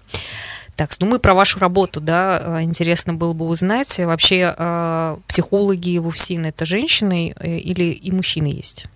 Так, 0.77 0.91
ну 1.01 1.07
мы 1.07 1.19
про 1.19 1.35
вашу 1.35 1.59
работу, 1.59 2.01
да, 2.01 2.59
э, 2.61 2.63
интересно 2.63 3.13
было 3.13 3.35
бы 3.35 3.47
узнать. 3.47 3.99
Вообще 3.99 4.55
э, 4.57 5.17
психологи 5.27 5.99
в 5.99 6.07
УФСИН 6.07 6.47
это 6.47 6.65
женщины 6.65 7.35
или 7.45 7.91
и 7.93 8.11
мужчины 8.11 8.47
есть? 8.47 8.87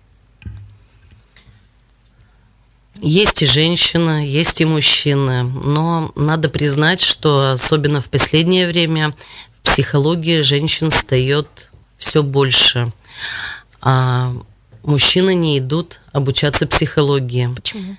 Есть 3.01 3.41
и 3.41 3.45
женщины, 3.45 4.25
есть 4.25 4.61
и 4.61 4.65
мужчины, 4.65 5.43
но 5.43 6.11
надо 6.15 6.49
признать, 6.49 7.01
что 7.01 7.51
особенно 7.51 8.01
в 8.01 8.09
последнее 8.09 8.67
время 8.67 9.13
в 9.51 9.59
психологии 9.61 10.41
женщин 10.41 10.89
встает 10.89 11.69
все 11.97 12.23
больше. 12.23 12.93
А 13.81 14.33
мужчины 14.83 15.35
не 15.35 15.59
идут 15.59 15.99
обучаться 16.13 16.67
психологии. 16.67 17.49
Почему? 17.53 17.97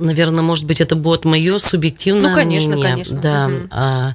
наверное, 0.00 0.42
может 0.42 0.64
быть, 0.64 0.80
это 0.80 0.96
будет 0.96 1.24
мое 1.24 1.58
субъективное 1.58 2.30
ну, 2.30 2.34
конечно, 2.34 2.72
мнение. 2.72 2.90
Конечно, 2.90 3.20
да. 3.20 3.46
Угу. 3.46 3.68
А, 3.70 4.14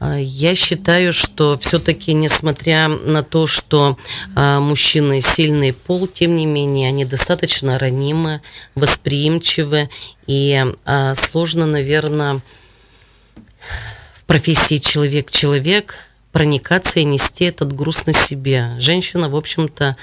я 0.00 0.54
считаю, 0.54 1.12
что 1.12 1.58
все-таки, 1.60 2.14
несмотря 2.14 2.88
на 2.88 3.22
то, 3.22 3.46
что 3.46 3.98
а, 4.34 4.58
мужчины 4.58 5.20
сильный 5.20 5.74
пол, 5.74 6.06
тем 6.06 6.36
не 6.36 6.46
менее, 6.46 6.88
они 6.88 7.04
достаточно 7.04 7.78
ранимы, 7.78 8.40
восприимчивы, 8.74 9.90
и 10.26 10.64
а, 10.86 11.14
сложно, 11.14 11.66
наверное, 11.66 12.40
в 14.14 14.24
профессии 14.24 14.78
человек-человек 14.78 15.96
проникаться 16.32 17.00
и 17.00 17.04
нести 17.04 17.44
этот 17.44 17.74
груз 17.74 18.06
на 18.06 18.12
себе. 18.12 18.76
Женщина, 18.78 19.28
в 19.28 19.36
общем-то, 19.36 19.96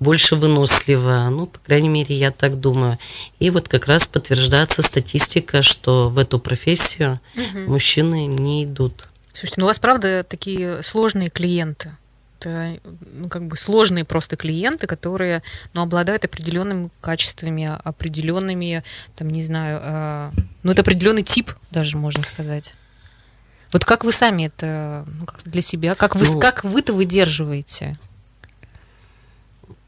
больше 0.00 0.36
вынослива. 0.36 1.28
Ну, 1.30 1.46
по 1.46 1.58
крайней 1.58 1.88
мере, 1.88 2.16
я 2.16 2.30
так 2.30 2.58
думаю. 2.58 2.98
И 3.38 3.50
вот 3.50 3.68
как 3.68 3.86
раз 3.86 4.06
подтверждается 4.06 4.82
статистика, 4.82 5.62
что 5.62 6.08
в 6.08 6.18
эту 6.18 6.38
профессию 6.38 7.20
угу. 7.34 7.72
мужчины 7.72 8.26
не 8.26 8.64
идут. 8.64 9.08
Слушайте, 9.32 9.60
ну 9.60 9.64
у 9.64 9.68
вас 9.68 9.78
правда 9.78 10.24
такие 10.24 10.82
сложные 10.82 11.28
клиенты? 11.28 11.96
Это 12.38 12.78
ну, 13.12 13.28
как 13.28 13.46
бы 13.46 13.56
сложные 13.56 14.04
просто 14.04 14.36
клиенты, 14.36 14.86
которые 14.86 15.42
ну, 15.74 15.82
обладают 15.82 16.24
определенными 16.24 16.90
качествами, 17.00 17.70
определенными, 17.84 18.82
там, 19.14 19.30
не 19.30 19.42
знаю, 19.42 19.80
э, 19.82 20.30
ну, 20.64 20.72
это 20.72 20.82
определенный 20.82 21.22
тип, 21.22 21.52
даже 21.70 21.96
можно 21.96 22.24
сказать. 22.24 22.74
Вот 23.72 23.84
как 23.84 24.04
вы 24.04 24.12
сами 24.12 24.46
это 24.46 25.04
ну, 25.06 25.24
как 25.24 25.42
для 25.44 25.62
себя, 25.62 25.94
как 25.94 26.16
вы, 26.16 26.26
ну, 26.26 26.40
как 26.40 26.64
вы-то 26.64 26.92
выдерживаете? 26.92 27.98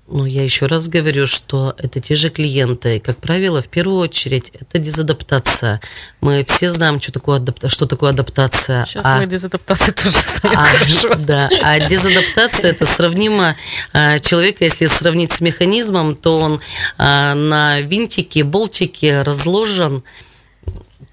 Ну, 0.07 0.27
я 0.27 0.43
еще 0.45 0.67
раз 0.67 0.89
говорю, 0.89 1.27
что 1.27 1.75
это 1.79 1.99
те 1.99 2.15
же 2.15 2.29
клиенты. 2.29 3.01
Как 3.01 3.17
правило, 3.17 3.63
в 3.63 3.69
первую 3.69 4.01
очередь, 4.01 4.53
это 4.61 4.79
дезадаптация. 4.79 5.81
Мы 6.21 6.45
все 6.47 6.71
знаем, 6.71 7.01
что 7.01 7.11
такое, 7.11 7.39
адап... 7.39 7.59
что 7.69 7.87
такое 7.87 8.11
адаптация. 8.11 8.85
Сейчас 8.85 9.07
а... 9.07 9.19
мы 9.19 9.27
дезадаптацию 9.27 9.95
тоже 10.05 10.19
знаем 10.19 10.59
а, 10.59 10.67
хорошо. 10.67 11.15
Да, 11.15 11.49
а 11.63 11.81
дезадаптация 11.81 12.71
это 12.71 12.85
сравнимо 12.85 13.57
а, 13.95 14.19
человека, 14.19 14.65
если 14.65 14.87
сравнить 14.87 15.33
с 15.33 15.41
механизмом, 15.41 16.17
то 16.17 16.39
он 16.39 16.61
а, 16.99 17.35
на 17.35 17.81
винтике, 17.81 18.45
болтике 18.45 19.23
разложен, 19.23 20.05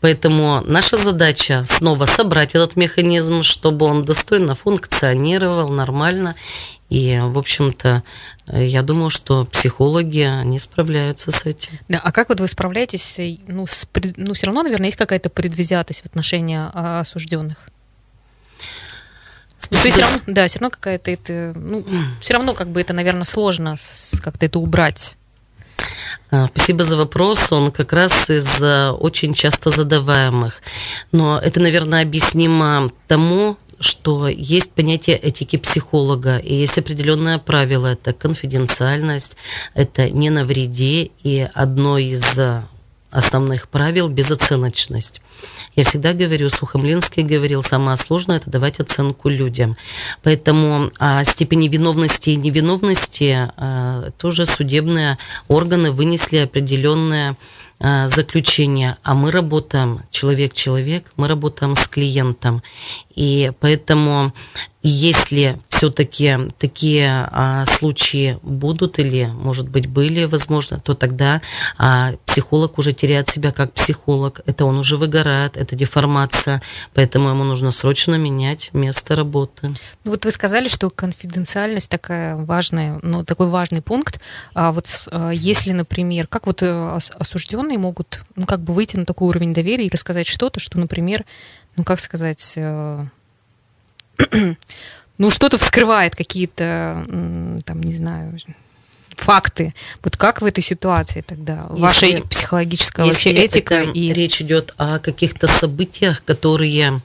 Поэтому 0.02 0.64
наша 0.66 0.98
задача 0.98 1.64
снова 1.68 2.08
собрать 2.08 2.56
этот 2.56 2.76
механизм, 2.76 3.44
чтобы 3.44 3.86
он 3.86 4.04
достойно 4.04 4.56
функционировал 4.56 5.70
нормально. 5.70 6.34
И, 6.92 7.18
в 7.24 7.40
общем-то, 7.40 8.04
я 8.48 8.82
думаю, 8.82 9.10
что 9.10 9.46
психологи, 9.46 10.20
они 10.20 10.60
справляются 10.60 11.32
с 11.32 11.46
этим. 11.46 11.70
Да, 11.88 12.02
а 12.04 12.12
как 12.12 12.28
вот 12.28 12.42
вы 12.42 12.50
справляетесь? 12.50 13.18
Ну, 13.48 13.66
с, 13.66 13.88
ну 14.18 14.34
все 14.34 14.48
равно, 14.48 14.64
наверное, 14.64 14.88
есть 14.88 14.98
какая-то 14.98 15.30
предвзятость 15.30 16.02
в 16.02 16.06
отношении 16.06 16.58
а, 16.58 17.00
осужденных. 17.00 17.70
Ну, 19.70 19.78
то 19.78 19.86
есть, 19.86 19.96
все 19.96 20.02
равно, 20.02 20.20
да, 20.28 20.48
все 20.48 20.60
равно 20.60 20.70
какая-то 20.70 21.12
это, 21.12 21.54
ну, 21.56 21.86
все 22.20 22.34
равно 22.34 22.54
как 22.54 22.68
бы 22.68 22.82
это, 22.82 22.92
наверное, 22.92 23.24
сложно 23.24 23.78
как-то 24.22 24.46
это 24.46 24.60
убрать. 24.60 25.16
А, 26.30 26.48
спасибо 26.48 26.84
за 26.84 26.98
вопрос. 26.98 27.54
Он 27.54 27.72
как 27.72 27.94
раз 27.94 28.30
из 28.30 28.62
очень 29.00 29.34
часто 29.34 29.70
задаваемых. 29.70 30.62
Но 31.14 31.40
это, 31.40 31.62
наверное, 31.62 32.02
объяснимо 32.02 32.92
тому, 33.08 33.56
что 33.82 34.28
есть 34.28 34.74
понятие 34.74 35.18
этики 35.18 35.58
психолога, 35.58 36.38
и 36.38 36.54
есть 36.54 36.78
определенное 36.78 37.38
правило, 37.38 37.88
это 37.88 38.14
конфиденциальность, 38.14 39.36
это 39.74 40.10
не 40.10 40.30
навреди, 40.30 41.12
и 41.24 41.48
одно 41.54 41.98
из 41.98 42.40
основных 43.12 43.68
правил– 43.68 44.10
безоценочность. 44.10 45.22
Я 45.76 45.84
всегда 45.84 46.14
говорю, 46.14 46.50
Сухомлинский 46.50 47.24
говорил, 47.24 47.62
самое 47.62 47.98
сложное– 47.98 48.38
это 48.38 48.50
давать 48.50 48.80
оценку 48.80 49.30
людям. 49.30 49.76
Поэтому 50.24 50.92
о 50.98 51.24
степени 51.26 51.68
виновности 51.68 52.32
и 52.32 52.36
невиновности 52.36 53.50
а, 53.58 54.12
тоже 54.18 54.46
судебные 54.46 55.18
органы 55.48 55.92
вынесли 55.92 56.38
определенные 56.38 57.32
а, 57.32 57.36
заключение, 58.08 58.98
а 59.04 59.14
мы 59.14 59.32
работаем 59.32 60.02
человек-человек, 60.12 61.12
мы 61.18 61.28
работаем 61.28 61.76
с 61.76 61.88
клиентом. 61.88 62.62
И 63.16 63.52
поэтому 63.60 64.34
если 64.84 65.60
все-таки 65.70 66.38
такие 66.58 67.28
а, 67.32 67.66
случаи 67.66 68.38
будут 68.42 69.00
или, 69.00 69.26
может 69.26 69.70
быть, 69.70 69.88
были, 69.88 70.26
возможно, 70.26 70.80
то 70.80 70.96
тогда 70.96 71.42
а, 71.78 72.14
психолог 72.26 72.78
уже 72.78 72.92
теряет 72.94 73.30
себя 73.30 73.52
как 73.52 73.74
психолог. 73.74 74.42
Это 74.46 74.66
он 74.66 74.78
уже 74.78 74.98
выгорает, 74.98 75.58
это 75.58 75.76
деформация, 75.76 76.62
поэтому 76.94 77.30
ему 77.30 77.44
нужно 77.44 77.72
срочно 77.72 78.16
менять 78.16 78.72
место 78.74 79.16
работы. 79.16 79.74
Ну 80.04 80.12
вот 80.12 80.26
вы 80.26 80.32
сказали, 80.32 80.68
что 80.68 80.90
конфиденциальность 80.90 81.90
такая 81.90 82.36
важная, 82.36 83.00
ну 83.04 83.24
такой 83.24 83.48
важный 83.48 83.82
пункт. 83.82 84.20
А 84.54 84.72
вот 84.72 85.08
а, 85.08 85.32
если, 85.32 85.72
например, 85.72 86.28
как 86.28 86.48
вот 86.48 86.64
э, 86.64 87.00
осужденные 87.18 87.78
могут, 87.78 88.22
ну 88.36 88.46
как 88.46 88.62
бы 88.62 88.74
выйти 88.74 88.98
на 88.98 89.06
такой 89.06 89.30
уровень 89.30 89.54
доверия 89.54 89.86
и 89.86 89.92
рассказать 89.92 90.28
что-то, 90.28 90.60
что, 90.60 90.80
например, 90.80 91.26
ну 91.76 91.84
как 91.84 92.00
сказать 92.00 92.54
э, 92.56 93.06
ну, 95.18 95.30
что-то 95.30 95.58
вскрывает 95.58 96.16
какие-то, 96.16 97.06
там, 97.66 97.84
не 97.84 97.94
знаю, 97.94 98.38
факты. 99.16 99.74
Вот 100.04 100.18
как 100.18 100.42
в 100.42 100.46
этой 100.46 100.64
ситуации 100.64 101.22
тогда? 101.22 101.68
Если, 101.72 101.82
Ваша 101.82 102.22
психологическая 102.28 103.06
вообще 103.06 103.32
этика 103.32 103.82
и... 103.82 104.12
Речь 104.14 104.42
идет 104.42 104.74
о 104.78 105.00
каких-то 105.00 105.48
событиях, 105.48 106.24
которые 106.24 107.02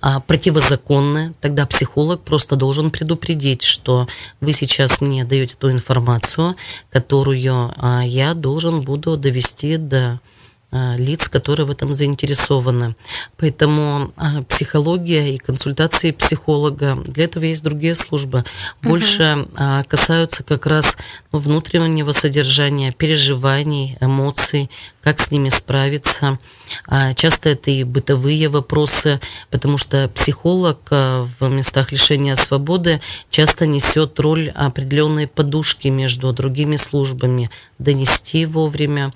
а, 0.00 0.20
противозаконны, 0.20 1.34
тогда 1.40 1.66
психолог 1.66 2.22
просто 2.22 2.56
должен 2.56 2.90
предупредить, 2.90 3.62
что 3.62 4.06
вы 4.40 4.52
сейчас 4.52 5.00
мне 5.00 5.24
даете 5.24 5.54
ту 5.58 5.70
информацию, 5.70 6.56
которую 6.90 7.72
а, 7.76 8.02
я 8.02 8.34
должен 8.34 8.82
буду 8.82 9.16
довести 9.16 9.76
до 9.76 10.20
лиц, 10.96 11.28
которые 11.28 11.66
в 11.66 11.70
этом 11.70 11.94
заинтересованы. 11.94 12.96
Поэтому 13.36 14.12
а, 14.16 14.42
психология 14.42 15.34
и 15.34 15.38
консультации 15.38 16.10
психолога, 16.10 16.96
для 17.06 17.24
этого 17.24 17.44
есть 17.44 17.62
другие 17.62 17.94
службы, 17.94 18.44
больше 18.82 19.46
угу. 19.46 19.84
касаются 19.88 20.42
как 20.42 20.66
раз 20.66 20.96
ну, 21.32 21.38
внутреннего 21.38 22.12
содержания, 22.12 22.92
переживаний, 22.92 23.96
эмоций, 24.00 24.70
как 25.04 25.20
с 25.20 25.30
ними 25.30 25.50
справиться. 25.50 26.38
Часто 27.14 27.50
это 27.50 27.70
и 27.70 27.84
бытовые 27.84 28.48
вопросы, 28.48 29.20
потому 29.50 29.78
что 29.78 30.08
психолог 30.08 30.80
в 30.90 31.48
местах 31.48 31.92
лишения 31.92 32.34
свободы 32.34 33.00
часто 33.30 33.66
несет 33.66 34.18
роль 34.18 34.48
определенной 34.48 35.26
подушки 35.26 35.88
между 35.88 36.32
другими 36.32 36.76
службами, 36.76 37.50
донести 37.78 38.46
вовремя, 38.46 39.12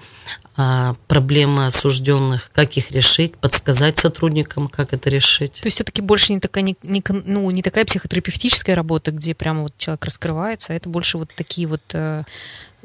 а, 0.61 0.97
проблемы 1.07 1.67
осужденных, 1.67 2.51
как 2.53 2.77
их 2.77 2.91
решить, 2.91 3.37
подсказать 3.37 3.97
сотрудникам, 3.97 4.67
как 4.67 4.93
это 4.93 5.09
решить. 5.09 5.53
То 5.53 5.67
есть 5.67 5.77
все-таки 5.77 6.03
больше 6.03 6.33
не 6.33 6.41
такая, 6.41 6.65
не, 6.65 6.77
не, 6.83 7.01
ну, 7.09 7.49
не 7.53 7.63
такая 7.63 7.85
психотерапевтическая 7.85 8.75
работа, 8.75 9.13
где 9.13 9.37
прямо 9.37 9.63
вот 9.63 9.79
человек 9.79 10.05
раскрывается, 10.05 10.73
а 10.73 10.77
это 10.77 10.89
больше 10.89 11.17
вот 11.17 11.31
такие 11.37 11.69
вот 11.69 11.83
э, 11.93 12.25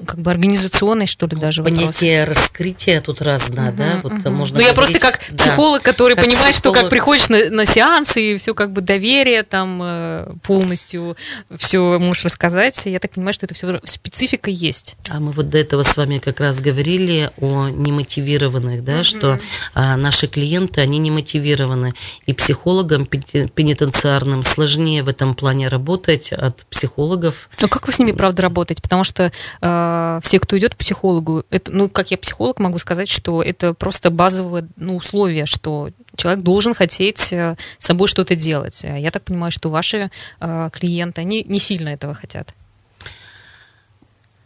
как 0.06 0.20
бы 0.20 0.32
организационной, 0.32 1.06
что 1.06 1.28
ли, 1.28 1.38
даже 1.38 1.64
Понятие 1.64 2.22
вопрос. 2.22 2.38
раскрытия 2.38 3.00
тут 3.00 3.22
разное, 3.22 3.70
угу, 3.70 3.78
да? 3.78 4.00
Вот 4.02 4.14
угу. 4.14 4.30
можно 4.32 4.60
ну, 4.60 4.66
я 4.66 4.74
просто 4.74 5.00
как 5.00 5.20
психолог, 5.20 5.84
да, 5.84 5.92
который 5.92 6.16
как 6.16 6.26
понимает, 6.26 6.56
психолог... 6.56 6.76
что 6.76 6.82
как 6.82 6.90
приходишь 6.90 7.30
на, 7.30 7.50
на 7.52 7.66
сеансы, 7.66 8.34
и 8.34 8.38
все 8.38 8.56
как 8.56 8.72
бы 8.72 8.82
доверие 8.82 9.44
там 9.44 9.80
э, 9.84 10.34
полностью 10.42 11.16
все 11.58 12.00
можешь 12.00 12.26
рассказать. 12.26 12.82
Я 12.86 13.00
так 13.00 13.12
понимаю, 13.12 13.34
что 13.34 13.46
это 13.46 13.54
все 13.54 13.80
специфика 13.84 14.50
есть. 14.50 14.96
А 15.10 15.20
мы 15.20 15.32
вот 15.32 15.50
до 15.50 15.60
этого 15.60 15.84
с 15.84 15.96
вами 15.96 16.18
как 16.18 16.40
раз 16.40 16.60
говорили 16.60 17.30
о 17.40 17.68
немотивированных, 17.70 18.84
да, 18.84 18.96
угу. 18.96 19.04
что 19.04 19.40
а, 19.76 19.96
наши 19.96 20.26
клиенты, 20.26 20.82
они 20.82 20.98
немотивированы. 20.98 21.94
И 22.26 22.34
психологам 22.34 23.06
пенитенциарным 23.06 24.42
сложнее 24.42 25.04
в 25.04 25.08
этом 25.08 25.36
плане 25.36 25.68
работать 25.68 26.32
от 26.32 26.66
психологов. 26.66 27.48
Ну 27.62 27.68
как 27.68 27.86
вы 27.86 27.94
с 27.94 28.00
ними, 28.00 28.12
правда, 28.12 28.42
работаете? 28.42 28.82
Потому 28.82 29.04
что 29.04 29.32
э, 29.62 29.83
а, 29.84 30.20
все, 30.22 30.40
кто 30.40 30.58
идет 30.58 30.76
к 30.76 30.78
психологу, 30.78 31.44
это, 31.50 31.72
ну, 31.72 31.90
как 31.90 32.12
я 32.12 32.18
психолог 32.18 32.60
могу 32.60 32.78
сказать, 32.78 33.10
что 33.10 33.42
это 33.44 33.74
просто 33.74 34.10
базовое 34.10 34.68
ну, 34.78 34.96
условие, 34.96 35.46
что 35.46 35.90
человек 36.16 36.44
должен 36.44 36.74
хотеть 36.74 37.34
э, 37.34 37.58
с 37.80 37.86
собой 37.86 38.08
что-то 38.08 38.36
делать. 38.36 38.84
Я 38.84 39.12
так 39.12 39.24
понимаю, 39.24 39.52
что 39.52 39.70
ваши 39.70 40.10
э, 40.40 40.70
клиенты, 40.72 41.22
они 41.22 41.44
не 41.44 41.60
сильно 41.60 41.90
этого 41.90 42.14
хотят. 42.14 42.54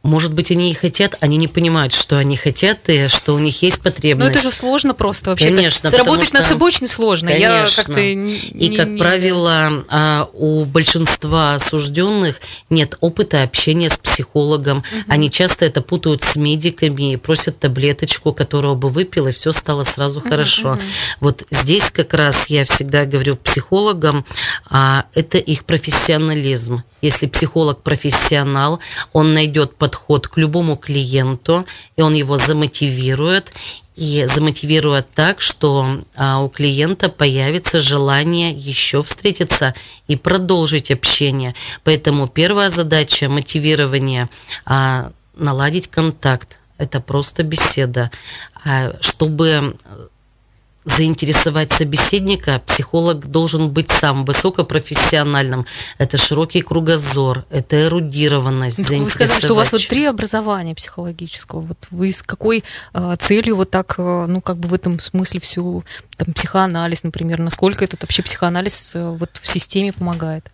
Может 0.08 0.32
быть, 0.32 0.52
они 0.52 0.72
и 0.72 0.74
хотят, 0.74 1.18
они 1.20 1.36
не 1.36 1.50
понимают, 1.50 1.94
что 1.94 2.18
они 2.18 2.38
хотят, 2.38 2.88
и 2.88 3.10
что 3.10 3.34
у 3.34 3.40
них 3.40 3.62
есть 3.62 3.82
потребность. 3.82 4.32
Но 4.34 4.40
это 4.40 4.42
же 4.42 4.56
сложно 4.56 4.94
просто 4.94 5.32
вообще. 5.32 5.50
Конечно. 5.50 5.90
Заработать 5.90 6.30
что... 6.30 6.38
над 6.38 6.48
собой 6.48 6.70
очень 6.70 6.88
сложно. 6.88 7.30
Конечно. 7.30 7.46
Я 7.46 7.66
как-то 7.76 8.16
не, 8.16 8.38
и, 8.38 8.74
как 8.74 8.88
не... 8.88 8.98
правило, 8.98 9.84
а, 9.90 10.30
у 10.32 10.64
большинства 10.64 11.56
осужденных 11.56 12.40
нет 12.70 12.96
опыта 13.02 13.44
общения 13.44 13.90
с 13.90 13.98
психологом. 13.98 14.78
Угу. 14.78 15.04
Они 15.10 15.30
часто 15.30 15.66
это 15.66 15.82
путают 15.82 16.24
с 16.24 16.38
медиками 16.38 17.12
и 17.12 17.18
просят 17.18 17.60
таблеточку, 17.60 18.32
которую 18.32 18.76
бы 18.76 18.88
выпил, 18.88 19.28
и 19.28 19.34
все 19.34 19.52
стало 19.52 19.84
сразу 19.84 20.22
угу, 20.22 20.30
хорошо. 20.30 20.72
Угу. 20.72 20.82
Вот 21.20 21.44
здесь 21.52 21.92
как 21.92 22.14
раз 22.14 22.46
я 22.48 22.64
всегда 22.64 23.04
говорю 23.04 23.36
психологам, 23.36 24.24
а, 24.70 25.04
это 25.14 25.38
их 25.38 25.66
профессионализм. 25.66 26.84
Если 27.02 27.28
психолог 27.28 27.82
профессионал, 27.82 28.80
он 29.12 29.34
найдет 29.34 29.76
подход 29.76 29.97
к 30.28 30.38
любому 30.38 30.76
клиенту, 30.78 31.66
и 31.96 32.02
он 32.02 32.14
его 32.14 32.38
замотивирует, 32.38 33.52
и 33.96 34.28
замотивирует 34.32 35.10
так, 35.16 35.42
что 35.42 36.04
а, 36.16 36.40
у 36.42 36.50
клиента 36.50 37.10
появится 37.10 37.80
желание 37.80 38.52
еще 38.52 39.02
встретиться 39.02 39.74
и 40.08 40.16
продолжить 40.16 40.92
общение. 40.92 41.56
Поэтому 41.84 42.28
первая 42.28 42.70
задача 42.70 43.28
мотивирования 43.28 44.30
а, 44.66 45.12
наладить 45.36 45.88
контакт. 45.88 46.60
Это 46.78 47.00
просто 47.00 47.42
беседа. 47.42 48.12
А, 48.64 48.94
чтобы 49.02 49.76
заинтересовать 50.88 51.72
собеседника, 51.72 52.62
психолог 52.66 53.28
должен 53.28 53.70
быть 53.70 53.92
сам 53.92 54.26
высокопрофессиональным. 54.26 55.66
Это 55.98 56.18
широкий 56.18 56.62
кругозор, 56.62 57.46
это 57.50 57.86
эрудированность. 57.86 58.90
Вы 58.90 59.10
сказали, 59.10 59.40
что 59.40 59.54
у 59.54 59.58
вас 59.58 59.72
вот 59.72 59.86
три 59.88 60.06
образования 60.06 60.76
психологического. 60.76 61.62
Вот 61.62 61.78
вы 61.92 62.12
с 62.12 62.22
какой 62.22 62.64
э, 62.94 63.16
целью 63.20 63.58
вот 63.58 63.70
так, 63.70 63.96
э, 63.98 64.26
ну, 64.28 64.42
как 64.42 64.58
бы 64.58 64.70
в 64.70 64.74
этом 64.74 65.00
смысле 65.00 65.40
всю, 65.40 65.84
там, 66.16 66.34
психоанализ, 66.34 67.04
например, 67.04 67.40
насколько 67.40 67.84
этот 67.84 68.02
вообще 68.02 68.24
психоанализ 68.24 68.96
э, 68.96 69.10
вот 69.10 69.40
в 69.42 69.48
системе 69.48 69.92
помогает? 69.94 70.50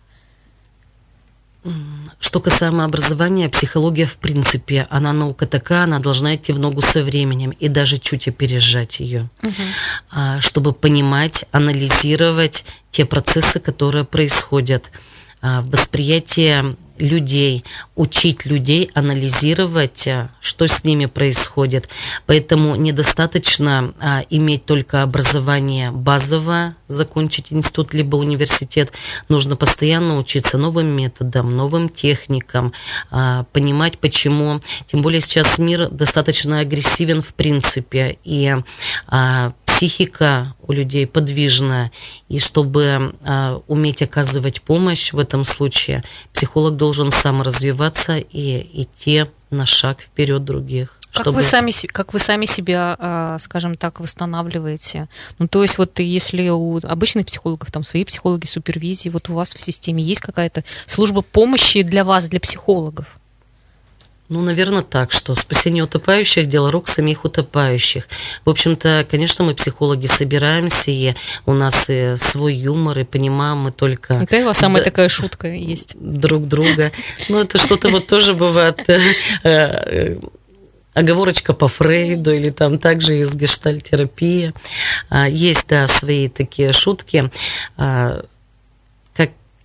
Что 2.20 2.40
касаемо 2.40 2.84
образования, 2.84 3.48
психология 3.48 4.06
в 4.06 4.18
принципе, 4.18 4.86
она 4.90 5.12
наука 5.12 5.46
такая, 5.46 5.84
она 5.84 5.98
должна 5.98 6.34
идти 6.34 6.52
в 6.52 6.58
ногу 6.58 6.82
со 6.82 7.02
временем 7.02 7.50
и 7.50 7.68
даже 7.68 7.98
чуть 7.98 8.28
опережать 8.28 9.00
ее, 9.00 9.30
угу. 9.42 10.40
чтобы 10.40 10.72
понимать, 10.72 11.44
анализировать 11.52 12.64
те 12.90 13.04
процессы, 13.04 13.60
которые 13.60 14.04
происходят. 14.04 14.90
А, 15.40 15.62
восприятие 15.62 16.76
людей, 16.98 17.64
учить 17.94 18.44
людей 18.44 18.90
анализировать, 18.94 20.06
а, 20.08 20.30
что 20.40 20.66
с 20.66 20.84
ними 20.84 21.06
происходит. 21.06 21.88
Поэтому 22.26 22.76
недостаточно 22.76 23.92
а, 24.00 24.22
иметь 24.30 24.64
только 24.64 25.02
образование 25.02 25.90
базовое, 25.90 26.76
закончить 26.88 27.52
институт 27.52 27.94
либо 27.94 28.16
университет. 28.16 28.92
Нужно 29.28 29.56
постоянно 29.56 30.18
учиться 30.18 30.58
новым 30.58 30.86
методам, 30.86 31.50
новым 31.50 31.88
техникам, 31.88 32.72
а, 33.10 33.44
понимать, 33.52 33.98
почему. 33.98 34.60
Тем 34.86 35.02
более 35.02 35.20
сейчас 35.20 35.58
мир 35.58 35.88
достаточно 35.90 36.60
агрессивен 36.60 37.22
в 37.22 37.34
принципе, 37.34 38.18
и 38.24 38.56
а, 39.06 39.52
психика 39.84 40.54
у 40.66 40.72
людей 40.72 41.06
подвижная, 41.06 41.92
и 42.28 42.38
чтобы 42.38 43.14
э, 43.22 43.60
уметь 43.66 44.00
оказывать 44.00 44.62
помощь 44.62 45.12
в 45.12 45.18
этом 45.18 45.44
случае, 45.44 46.02
психолог 46.32 46.76
должен 46.76 47.10
сам 47.10 47.42
развиваться 47.42 48.16
и 48.16 48.82
идти 48.82 49.26
на 49.50 49.66
шаг 49.66 50.00
вперед 50.00 50.42
других. 50.42 50.98
Как 51.12 51.24
чтобы... 51.24 51.36
вы 51.36 51.42
сами, 51.42 51.86
как 51.88 52.14
вы 52.14 52.18
сами 52.18 52.46
себя, 52.46 52.96
а, 52.98 53.38
скажем 53.38 53.76
так, 53.76 54.00
восстанавливаете? 54.00 55.08
Ну, 55.38 55.48
то 55.48 55.62
есть 55.62 55.76
вот 55.78 56.00
если 56.00 56.48
у 56.48 56.78
обычных 56.78 57.26
психологов 57.26 57.70
там 57.70 57.84
свои 57.84 58.04
психологи 58.04 58.46
супервизии, 58.46 59.10
вот 59.10 59.28
у 59.28 59.34
вас 59.34 59.54
в 59.54 59.60
системе 59.60 60.02
есть 60.02 60.22
какая-то 60.22 60.64
служба 60.86 61.20
помощи 61.20 61.82
для 61.82 62.04
вас, 62.04 62.28
для 62.28 62.40
психологов? 62.40 63.20
Ну, 64.30 64.40
наверное, 64.40 64.82
так, 64.82 65.12
что 65.12 65.34
спасение 65.34 65.84
утопающих– 65.84 66.46
дело 66.48 66.72
рук 66.72 66.88
самих 66.88 67.24
утопающих. 67.26 68.08
В 68.46 68.50
общем-то, 68.50 69.06
конечно, 69.10 69.44
мы, 69.44 69.54
психологи, 69.54 70.06
собираемся, 70.06 70.90
и 70.90 71.14
у 71.44 71.52
нас 71.52 71.90
и 71.90 72.14
свой 72.16 72.54
юмор, 72.54 72.98
и 73.00 73.04
понимаем 73.04 73.58
мы 73.58 73.70
только… 73.72 74.14
Это 74.14 74.38
у 74.38 74.44
вас 74.46 74.58
самая 74.58 74.82
д- 74.82 74.90
такая 74.90 75.08
шутка 75.10 75.48
есть. 75.48 75.94
Друг 75.98 76.46
друга. 76.48 76.90
Ну, 77.28 77.38
это 77.38 77.58
что-то 77.58 77.90
вот 77.90 78.06
тоже 78.06 78.32
бывает 78.32 78.80
э, 78.88 78.98
э, 79.42 80.18
оговорочка 80.94 81.52
по 81.52 81.68
Фрейду 81.68 82.32
или 82.32 82.48
там 82.48 82.78
также 82.78 83.18
из 83.18 83.34
гештальтерапии. 83.34 84.52
А, 85.10 85.28
есть, 85.28 85.68
да, 85.68 85.86
свои 85.86 86.28
такие 86.28 86.72
шутки. 86.72 87.30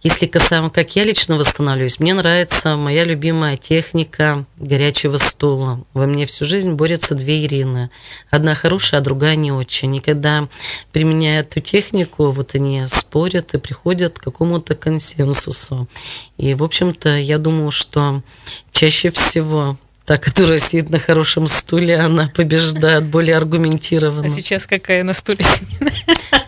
Если 0.02 0.28
касаемо, 0.28 0.70
как 0.70 0.96
я 0.96 1.04
лично 1.04 1.38
восстанавливаюсь, 1.38 2.00
мне 2.00 2.14
нравится 2.14 2.78
моя 2.78 3.04
любимая 3.04 3.58
техника 3.58 4.46
горячего 4.56 5.18
стула. 5.18 5.86
Во 5.94 6.06
мне 6.06 6.26
всю 6.26 6.46
жизнь 6.46 6.72
борются 6.72 7.16
две 7.16 7.46
Ирины. 7.46 7.90
Одна 8.30 8.56
хорошая, 8.56 9.02
а 9.02 9.04
другая 9.04 9.36
не 9.36 9.52
очень. 9.52 9.94
И 9.98 10.00
когда 10.00 10.48
применяя 10.94 11.42
эту 11.42 11.60
технику, 11.60 12.32
вот 12.32 12.56
они 12.56 12.86
спорят 12.88 13.54
и 13.54 13.58
приходят 13.58 14.20
к 14.20 14.24
какому-то 14.24 14.74
консенсусу. 14.76 15.90
И, 16.38 16.54
в 16.54 16.64
общем-то, 16.64 17.18
я 17.18 17.38
думаю, 17.38 17.72
что 17.72 18.24
чаще 18.72 19.12
всего 19.12 19.78
та, 20.10 20.18
которая 20.18 20.58
сидит 20.58 20.90
на 20.90 20.98
хорошем 20.98 21.48
стуле, 21.48 22.00
она 22.00 22.32
побеждает 22.34 23.04
более 23.04 23.38
аргументированно. 23.38 24.26
А 24.26 24.30
сейчас 24.30 24.66
какая 24.66 25.04
на 25.04 25.14
стуле 25.14 25.46
сидит? 25.46 25.94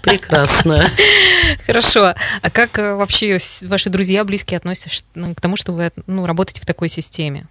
Прекрасно. 0.02 0.89
Хорошо. 1.67 2.15
А 2.41 2.50
как 2.50 2.80
э, 2.80 2.95
вообще 2.95 3.38
ваши 3.67 3.91
друзья, 3.91 4.24
близкие 4.24 4.58
относятся 4.58 5.04
ну, 5.13 5.36
к 5.36 5.41
тому, 5.41 5.58
что 5.58 5.74
вы 5.74 5.91
ну, 6.08 6.26
работаете 6.26 6.60
в 6.60 6.65
такой 6.65 6.89
системе? 6.89 7.45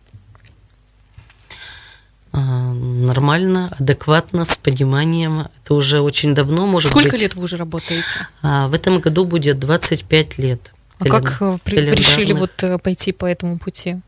а, 2.33 2.73
нормально, 2.73 3.73
адекватно, 3.79 4.45
с 4.45 4.57
пониманием. 4.57 5.47
Это 5.63 5.75
уже 5.75 6.01
очень 6.01 6.35
давно, 6.35 6.67
может 6.67 6.91
Сколько 6.91 7.13
быть. 7.13 7.21
лет 7.21 7.37
вы 7.37 7.45
уже 7.45 7.57
работаете? 7.57 8.05
А, 8.43 8.67
в 8.67 8.75
этом 8.75 8.99
году 8.99 9.25
будет 9.25 9.61
25 9.61 10.39
лет. 10.39 10.73
А 10.99 11.05
как 11.05 11.37
э, 11.41 11.59
при- 11.63 11.79
решили 11.79 12.33
вот 12.33 12.65
э, 12.65 12.79
пойти 12.79 13.13
по 13.13 13.27
этому 13.27 13.61
пути? 13.61 14.01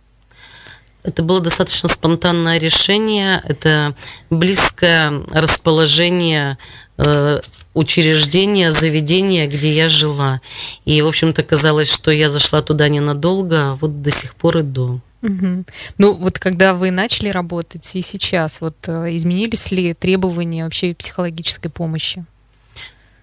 Это 1.02 1.22
было 1.22 1.40
достаточно 1.40 1.88
спонтанное 1.88 2.58
решение. 2.58 3.42
Это 3.44 3.94
близкое 4.30 5.12
расположение 5.32 6.58
э, 6.96 7.40
учреждения, 7.74 8.70
заведения, 8.70 9.48
где 9.48 9.72
я 9.72 9.88
жила. 9.88 10.40
И, 10.84 11.00
в 11.02 11.06
общем-то, 11.06 11.42
казалось, 11.42 11.90
что 11.90 12.10
я 12.10 12.28
зашла 12.28 12.62
туда 12.62 12.88
ненадолго, 12.88 13.72
а 13.72 13.74
вот 13.74 14.02
до 14.02 14.10
сих 14.10 14.34
пор 14.34 14.60
иду. 14.60 15.00
Угу. 15.22 15.64
Ну, 15.98 16.14
вот 16.14 16.38
когда 16.38 16.74
вы 16.74 16.90
начали 16.90 17.28
работать 17.28 17.88
и 17.94 18.02
сейчас, 18.02 18.60
вот 18.60 18.76
э, 18.88 19.16
изменились 19.16 19.70
ли 19.70 19.94
требования 19.94 20.64
вообще 20.64 20.94
психологической 20.94 21.70
помощи? 21.70 22.24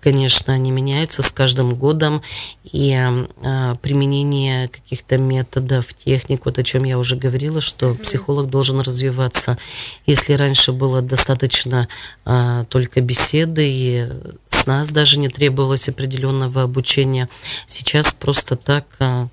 Конечно, 0.02 0.54
они 0.54 0.72
меняются 0.72 1.22
с 1.22 1.32
каждым 1.32 1.76
годом, 1.76 2.22
и 2.64 2.94
э, 2.94 3.76
применение 3.82 4.70
каких-то 4.70 5.18
методов, 5.18 5.94
техник, 5.94 6.46
вот 6.46 6.58
о 6.58 6.64
чем 6.64 6.86
я 6.86 6.98
уже 6.98 7.16
говорила, 7.16 7.60
что 7.60 7.94
психолог 7.96 8.50
должен 8.50 8.80
развиваться. 8.80 9.58
Если 10.06 10.34
раньше 10.34 10.72
было 10.72 11.02
достаточно 11.02 11.88
э, 12.26 12.66
только 12.70 13.02
беседы, 13.02 13.64
и 13.66 14.08
с 14.48 14.66
нас 14.66 14.92
даже 14.92 15.20
не 15.20 15.28
требовалось 15.28 15.90
определенного 15.90 16.64
обучения, 16.64 17.28
сейчас 17.68 18.14
просто 18.14 18.56
так 18.56 18.86
э, 19.00 19.28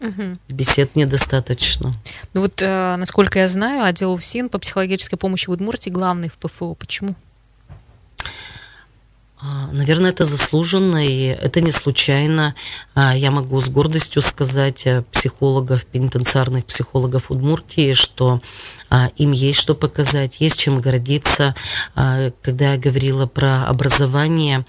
Угу. 0.00 0.38
Бесед 0.50 0.96
недостаточно. 0.96 1.90
Ну 2.34 2.42
вот, 2.42 2.60
э, 2.60 2.96
насколько 2.96 3.38
я 3.38 3.48
знаю, 3.48 3.84
отдел 3.84 4.12
УФСИН 4.12 4.50
по 4.50 4.58
психологической 4.58 5.18
помощи 5.18 5.46
в 5.46 5.52
Удмуртии 5.52 5.88
главный 5.88 6.28
в 6.28 6.34
ПФО. 6.34 6.74
Почему? 6.74 7.14
А, 9.46 9.68
наверное, 9.72 10.10
это 10.10 10.24
заслуженно, 10.24 11.06
и 11.06 11.24
это 11.26 11.60
не 11.60 11.70
случайно. 11.70 12.54
А, 12.94 13.14
я 13.14 13.30
могу 13.30 13.60
с 13.60 13.68
гордостью 13.68 14.22
сказать 14.22 14.86
психологов, 15.12 15.84
пенитенциарных 15.84 16.64
психологов 16.64 17.30
Удмуртии, 17.30 17.92
что 17.92 18.40
а, 18.88 19.10
им 19.16 19.32
есть 19.32 19.58
что 19.58 19.74
показать, 19.74 20.40
есть 20.40 20.58
чем 20.58 20.80
гордиться. 20.80 21.54
Когда 21.94 22.72
я 22.72 22.78
говорила 22.78 23.26
про 23.26 23.66
образование, 23.66 24.64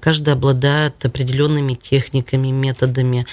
каждый 0.00 0.34
обладает 0.34 1.02
определенными 1.04 1.74
техниками, 1.74 2.48
методами, 2.48 3.26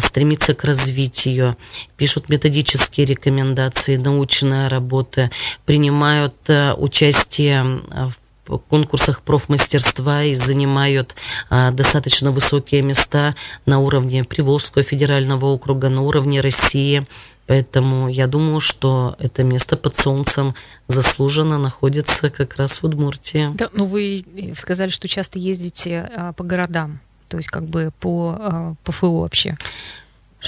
стремится 0.00 0.54
к 0.54 0.64
развитию, 0.64 1.56
пишут 1.96 2.28
методические 2.28 3.06
рекомендации, 3.06 3.96
научная 3.96 4.68
работа, 4.68 5.30
принимают 5.66 6.34
участие 6.76 7.62
в 7.62 8.21
конкурсах 8.44 9.22
профмастерства 9.22 10.24
и 10.24 10.34
занимают 10.34 11.14
а, 11.48 11.70
достаточно 11.70 12.32
высокие 12.32 12.82
места 12.82 13.34
на 13.66 13.78
уровне 13.78 14.24
Приволжского 14.24 14.82
федерального 14.82 15.46
округа, 15.46 15.88
на 15.88 16.02
уровне 16.02 16.40
России. 16.40 17.06
Поэтому 17.46 18.08
я 18.08 18.26
думаю, 18.26 18.60
что 18.60 19.16
это 19.18 19.42
место 19.42 19.76
под 19.76 19.96
солнцем 19.96 20.54
заслуженно 20.86 21.58
находится 21.58 22.30
как 22.30 22.56
раз 22.56 22.82
в 22.82 22.84
Удмуртии. 22.84 23.50
Да, 23.54 23.68
ну 23.72 23.84
вы 23.84 24.24
сказали, 24.56 24.90
что 24.90 25.08
часто 25.08 25.38
ездите 25.38 26.10
а, 26.16 26.32
по 26.32 26.44
городам, 26.44 27.00
то 27.28 27.36
есть 27.36 27.48
как 27.48 27.64
бы 27.64 27.92
по 28.00 28.36
а, 28.38 28.74
ПФО 28.84 29.20
вообще. 29.20 29.56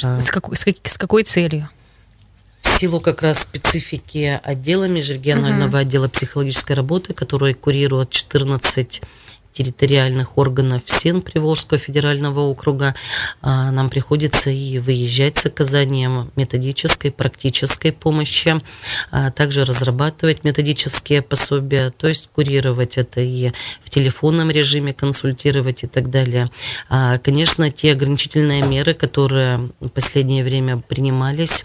А... 0.03 0.21
С, 0.21 0.31
какой, 0.31 0.57
с, 0.57 0.65
с 0.65 0.99
какой 0.99 1.25
целью? 1.25 1.69
Силу 2.85 3.01
как 3.01 3.23
раз 3.23 3.41
специфики 3.41 4.39
отдела 4.45 4.87
межрегионального 4.89 5.79
uh-huh. 5.79 5.81
отдела 5.81 6.09
психологической 6.09 6.77
работы, 6.77 7.15
который 7.15 7.55
курирует 7.55 8.11
14 8.11 9.01
территориальных 9.55 10.37
органов 10.37 10.83
СЕН 10.85 11.23
Приволжского 11.23 11.79
федерального 11.79 12.41
округа, 12.41 12.95
а, 13.41 13.71
нам 13.71 13.89
приходится 13.89 14.51
и 14.51 14.79
выезжать 14.81 15.39
с 15.39 15.47
оказанием 15.47 16.31
методической, 16.37 17.11
практической 17.11 17.91
помощи, 17.91 18.61
а 19.11 19.31
также 19.31 19.65
разрабатывать 19.65 20.45
методические 20.45 21.23
пособия, 21.23 21.91
то 21.91 22.07
есть 22.07 22.29
курировать 22.35 22.99
это 22.99 23.23
и 23.23 23.53
в 23.83 23.89
телефонном 23.89 24.51
режиме, 24.51 24.93
консультировать 24.93 25.85
и 25.85 25.87
так 25.87 26.11
далее. 26.11 26.51
А, 26.91 27.17
конечно, 27.17 27.71
те 27.71 27.93
ограничительные 27.93 28.61
меры, 28.63 28.93
которые 28.93 29.71
в 29.81 29.89
последнее 29.89 30.45
время 30.45 30.77
принимались, 30.79 31.65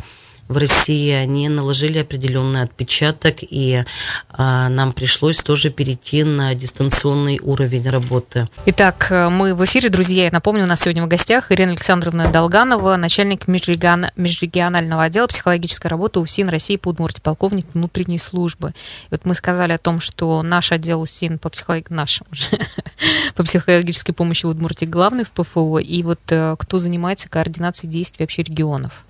в 0.49 0.57
России, 0.57 1.11
они 1.11 1.47
наложили 1.47 1.99
определенный 1.99 2.63
отпечаток, 2.63 3.37
и 3.41 3.83
а, 4.29 4.67
нам 4.69 4.93
пришлось 4.93 5.37
тоже 5.37 5.69
перейти 5.69 6.23
на 6.23 6.55
дистанционный 6.55 7.39
уровень 7.41 7.87
работы. 7.87 8.49
Итак, 8.65 9.07
э, 9.11 9.29
мы 9.29 9.53
в 9.53 9.63
эфире, 9.65 9.89
друзья. 9.89 10.23
Я 10.23 10.31
напомню, 10.31 10.63
у 10.63 10.67
нас 10.67 10.81
сегодня 10.81 11.05
в 11.05 11.07
гостях 11.07 11.51
Ирина 11.51 11.73
Александровна 11.73 12.31
Долганова, 12.31 12.95
начальник 12.95 13.47
межрегион... 13.47 14.07
межрегионального 14.15 15.03
отдела 15.03 15.27
психологической 15.27 15.89
работы 15.89 16.19
УСИН 16.19 16.49
России 16.49 16.77
по 16.77 16.89
Удмуртии, 16.89 17.21
полковник 17.21 17.67
внутренней 17.75 18.17
службы. 18.17 18.69
И 18.69 19.07
вот 19.11 19.25
мы 19.25 19.35
сказали 19.35 19.73
о 19.73 19.77
том, 19.77 19.99
что 19.99 20.41
наш 20.41 20.71
отдел 20.71 21.01
УСИН 21.01 21.37
по, 21.37 21.49
психолог... 21.49 21.91
наш, 21.91 22.23
уже, 22.31 22.45
по 23.35 23.43
психологической 23.43 24.15
помощи 24.15 24.47
в 24.47 24.49
Удмуртии 24.49 24.85
главный 24.85 25.25
в 25.25 25.29
ПФО, 25.29 25.77
и 25.77 26.01
вот 26.01 26.19
э, 26.29 26.55
кто 26.57 26.79
занимается 26.79 27.29
координацией 27.29 27.91
действий 27.91 28.23
вообще 28.23 28.41
регионов? 28.41 29.05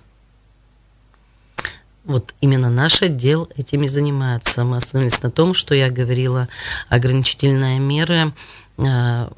Вот 2.10 2.34
именно 2.40 2.70
наш 2.70 3.02
отдел 3.02 3.48
этими 3.56 3.86
занимается. 3.86 4.64
Мы 4.64 4.78
остановились 4.78 5.22
на 5.22 5.30
том, 5.30 5.54
что 5.54 5.76
я 5.76 5.90
говорила, 5.90 6.48
ограничительные 6.88 7.78
меры 7.78 8.32
э, 8.78 9.28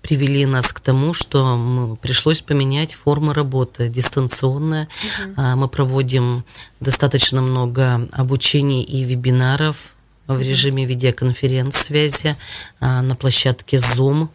привели 0.00 0.46
нас 0.46 0.72
к 0.72 0.78
тому, 0.78 1.12
что 1.14 1.98
пришлось 2.00 2.40
поменять 2.40 2.94
форму 2.94 3.32
работы 3.32 3.88
дистанционная. 3.88 4.84
Угу. 4.84 5.42
Э, 5.42 5.54
мы 5.56 5.68
проводим 5.68 6.44
достаточно 6.78 7.42
много 7.42 8.08
обучений 8.12 8.84
и 8.84 9.02
вебинаров 9.02 9.96
в 10.28 10.40
режиме 10.40 10.84
видеоконференц-связи 10.84 12.36
э, 12.80 13.00
на 13.00 13.16
площадке 13.16 13.78
Zoom. 13.78 14.28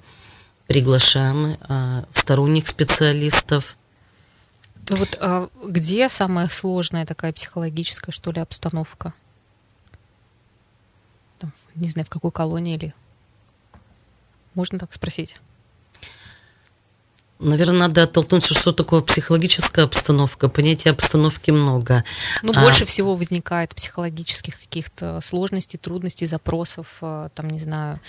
Приглашаем 0.67 1.55
э, 1.69 2.03
сторонних 2.11 2.67
специалистов 2.67 3.77
ну 4.89 4.97
вот 4.97 5.17
а 5.19 5.49
где 5.63 6.09
самая 6.09 6.47
сложная 6.49 7.05
такая 7.05 7.33
психологическая, 7.33 8.13
что 8.13 8.31
ли, 8.31 8.41
обстановка? 8.41 9.13
Там, 11.39 11.53
не 11.75 11.87
знаю, 11.87 12.05
в 12.05 12.09
какой 12.09 12.31
колонии 12.31 12.75
или... 12.75 12.93
Можно 14.53 14.79
так 14.79 14.93
спросить? 14.93 15.37
Наверное, 17.39 17.87
надо 17.87 18.03
оттолкнуться, 18.03 18.53
что 18.53 18.71
такое 18.71 19.01
психологическая 19.01 19.85
обстановка. 19.85 20.47
Понятия 20.47 20.91
обстановки 20.91 21.51
много. 21.51 22.03
Ну, 22.41 22.53
а... 22.55 22.61
больше 22.61 22.85
всего 22.85 23.15
возникает 23.15 23.75
психологических 23.75 24.59
каких-то 24.59 25.19
сложностей, 25.21 25.77
трудностей, 25.77 26.25
запросов, 26.25 26.97
а, 27.01 27.29
там, 27.29 27.49
не 27.49 27.59
знаю, 27.59 27.99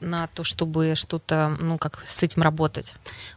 на 0.00 0.26
то, 0.28 0.44
чтобы 0.44 0.94
что-то, 0.94 1.56
ну, 1.60 1.78
как 1.78 2.02
с 2.06 2.22
этим 2.22 2.42
работать? 2.42 2.94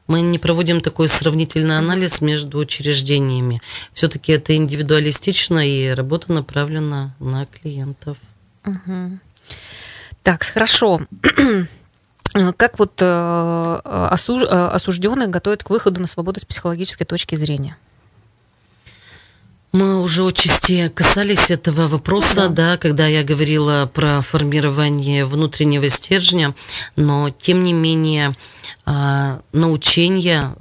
Мы 0.07 0.21
не 0.21 0.39
проводим 0.39 0.81
такой 0.81 1.07
сравнительный 1.07 1.77
анализ 1.77 2.21
между 2.21 2.57
учреждениями. 2.57 3.61
Все-таки 3.93 4.31
это 4.31 4.55
индивидуалистично, 4.55 5.67
и 5.67 5.89
работа 5.89 6.31
направлена 6.31 7.15
на 7.19 7.45
клиентов. 7.45 8.17
Угу. 8.65 9.19
Так, 10.23 10.43
хорошо. 10.43 11.01
Как 12.57 12.79
вот 12.79 12.93
э, 12.99 13.05
э, 13.05 14.67
осужденные 14.71 15.27
готовят 15.27 15.63
к 15.63 15.69
выходу 15.69 16.01
на 16.01 16.07
свободу 16.07 16.39
с 16.39 16.45
психологической 16.45 17.05
точки 17.05 17.35
зрения? 17.35 17.77
Мы 19.73 20.03
уже 20.03 20.23
отчасти 20.23 20.87
касались 20.89 21.49
этого 21.49 21.87
вопроса, 21.87 22.47
да. 22.47 22.73
да, 22.73 22.77
когда 22.77 23.07
я 23.07 23.23
говорила 23.23 23.89
про 23.91 24.21
формирование 24.21 25.25
внутреннего 25.25 25.89
стержня, 25.89 26.53
но 26.95 27.31
тем 27.31 27.63
не 27.63 27.73
менее 27.73 28.35
а, 28.85 29.41
научения 29.51 30.55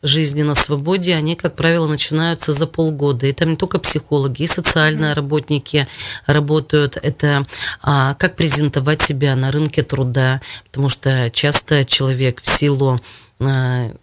жизни 0.00 0.40
на 0.40 0.54
свободе, 0.54 1.14
они, 1.14 1.36
как 1.36 1.54
правило, 1.54 1.86
начинаются 1.86 2.54
за 2.54 2.66
полгода. 2.66 3.26
И 3.26 3.32
там 3.32 3.50
не 3.50 3.56
только 3.56 3.78
психологи, 3.78 4.42
и 4.42 4.46
социальные 4.46 5.12
работники 5.12 5.86
работают. 6.24 6.96
Это 6.96 7.46
а, 7.82 8.14
как 8.14 8.36
презентовать 8.36 9.02
себя 9.02 9.36
на 9.36 9.52
рынке 9.52 9.82
труда, 9.82 10.40
потому 10.64 10.88
что 10.88 11.30
часто 11.30 11.84
человек 11.84 12.40
в 12.42 12.58
силу 12.58 12.98
а, 13.40 13.94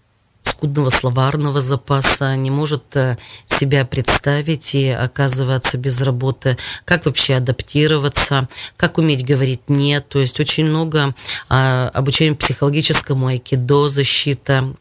скудного 0.44 0.90
словарного 0.90 1.62
запаса, 1.62 2.36
не 2.36 2.52
может 2.52 2.96
э, 2.96 3.18
себя 3.46 3.86
представить 3.86 4.76
и 4.76 4.90
оказываться 4.90 5.78
без 5.78 6.02
работы, 6.02 6.58
как 6.86 7.06
вообще 7.06 7.36
адаптироваться, 7.36 8.48
как 8.78 8.98
уметь 8.98 9.26
говорить 9.26 9.62
«нет». 9.68 10.08
То 10.10 10.20
есть 10.20 10.40
очень 10.40 10.66
много 10.66 11.14
а, 11.50 11.90
обучения 11.94 12.36
психологическому 12.36 13.28
айкидо, 13.28 13.90
защита, 13.90 14.74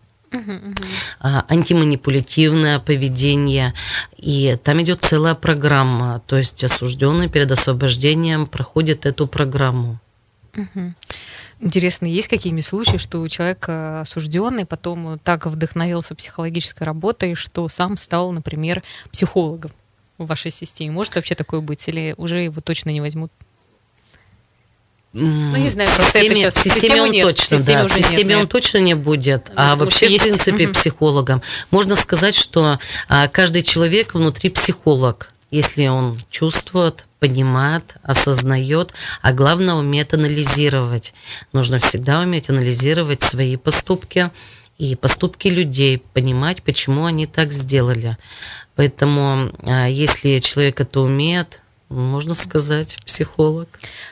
а, 1.18 1.44
антиманипулятивное 1.48 2.78
поведение. 2.78 3.74
И 4.16 4.56
там 4.62 4.80
идет 4.82 5.00
целая 5.00 5.34
программа. 5.34 6.22
То 6.26 6.36
есть 6.36 6.62
осужденный 6.62 7.28
перед 7.28 7.50
освобождением 7.50 8.46
проходит 8.46 9.06
эту 9.06 9.26
программу. 9.26 9.98
Интересно, 11.62 12.06
есть 12.06 12.28
какие-нибудь 12.28 12.64
случаи, 12.64 12.96
что 12.96 13.26
человек 13.28 13.68
осужденный 13.68 14.64
потом 14.64 15.18
так 15.18 15.44
вдохновился 15.44 16.14
психологической 16.14 16.86
работой, 16.86 17.34
что 17.34 17.68
сам 17.68 17.98
стал, 17.98 18.32
например, 18.32 18.82
психологом 19.12 19.70
в 20.16 20.26
вашей 20.26 20.50
системе? 20.50 20.92
Может 20.92 21.16
вообще 21.16 21.34
такое 21.34 21.60
быть? 21.60 21.86
Или 21.86 22.14
уже 22.16 22.42
его 22.42 22.62
точно 22.62 22.90
не 22.90 23.02
возьмут? 23.02 23.30
Ну, 25.12 25.56
не 25.56 25.68
знаю, 25.68 25.90
в 25.90 25.96
системе, 25.96 26.36
сейчас, 26.36 26.54
в 26.54 26.62
системе 26.62 27.02
он 27.02 27.10
нет, 27.10 27.26
точно, 27.26 27.56
в 27.56 27.58
системе 27.58 27.82
да, 27.82 27.88
в 27.88 27.92
системе 27.92 28.34
нет, 28.34 28.38
он 28.42 28.48
точно 28.48 28.78
не 28.78 28.94
будет, 28.94 29.48
ну, 29.48 29.54
а 29.56 29.74
вообще, 29.74 30.06
в 30.06 30.22
принципе, 30.22 30.68
психологом. 30.68 31.42
Можно 31.72 31.96
сказать, 31.96 32.36
что 32.36 32.78
а, 33.08 33.26
каждый 33.26 33.62
человек 33.62 34.14
внутри 34.14 34.50
психолог, 34.50 35.32
если 35.50 35.86
он 35.88 36.22
чувствует, 36.30 37.06
понимает, 37.18 37.96
осознает, 38.02 38.92
а 39.22 39.32
главное 39.32 39.74
умеет 39.74 40.14
анализировать. 40.14 41.12
Нужно 41.52 41.78
всегда 41.78 42.20
уметь 42.20 42.48
анализировать 42.48 43.22
свои 43.22 43.56
поступки 43.56 44.30
и 44.78 44.96
поступки 44.96 45.48
людей, 45.48 46.02
понимать, 46.14 46.62
почему 46.62 47.04
они 47.04 47.26
так 47.26 47.52
сделали. 47.52 48.16
Поэтому, 48.74 49.52
а, 49.66 49.86
если 49.86 50.38
человек 50.38 50.80
это 50.80 51.00
умеет, 51.00 51.60
можно 51.90 52.34
сказать, 52.34 52.96
психолог. 53.04 53.68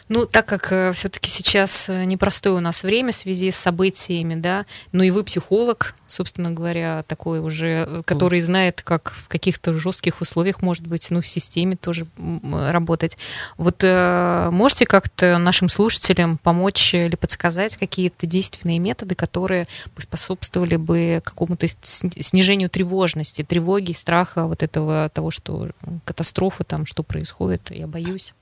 Ну, 0.09 0.25
так 0.25 0.47
как 0.47 0.73
э, 0.73 0.93
все-таки 0.93 1.29
сейчас 1.29 1.89
э, 1.89 2.05
непростое 2.05 2.57
у 2.57 2.61
нас 2.61 2.83
время 2.83 3.13
в 3.13 3.15
связи 3.15 3.51
с 3.51 3.57
событиями, 3.57 4.37
да, 4.37 4.65
ну 4.93 5.03
и 5.03 5.11
вы 5.11 5.23
психолог, 5.23 5.95
собственно 6.07 6.51
говоря, 6.51 7.03
такой 7.07 7.41
уже, 7.41 7.87
э, 7.87 8.03
который 8.07 8.41
знает, 8.41 8.81
как 8.83 9.13
в 9.13 9.29
каких-то 9.29 9.75
жестких 9.75 10.23
условиях, 10.23 10.63
может 10.63 10.87
быть, 10.87 11.11
ну, 11.11 11.21
в 11.21 11.29
системе 11.29 11.77
тоже 11.77 12.07
работать. 12.17 13.19
Вот 13.57 13.83
можете 13.83 14.87
как-то 14.87 15.39
нашим 15.39 15.69
слушателям 15.69 16.39
помочь 16.39 16.95
или 16.95 17.17
подсказать 17.17 17.77
какие-то 17.77 18.27
действенные 18.27 18.79
методы, 18.79 19.15
которые 19.15 19.67
бы 19.95 20.03
способствовали 20.03 20.77
бы 20.77 21.21
какому-то 21.25 21.67
снижению 21.83 22.71
тревожности, 22.71 23.43
тревоги, 23.43 23.93
страха 23.93 24.47
вот 24.47 24.63
этого 24.63 25.11
того, 25.11 25.31
что 25.31 25.71
катастрофа 26.05 26.65
там, 26.65 26.87
что 26.87 27.03
происходит, 27.03 27.71
я 27.71 27.87
боюсь? 27.87 28.35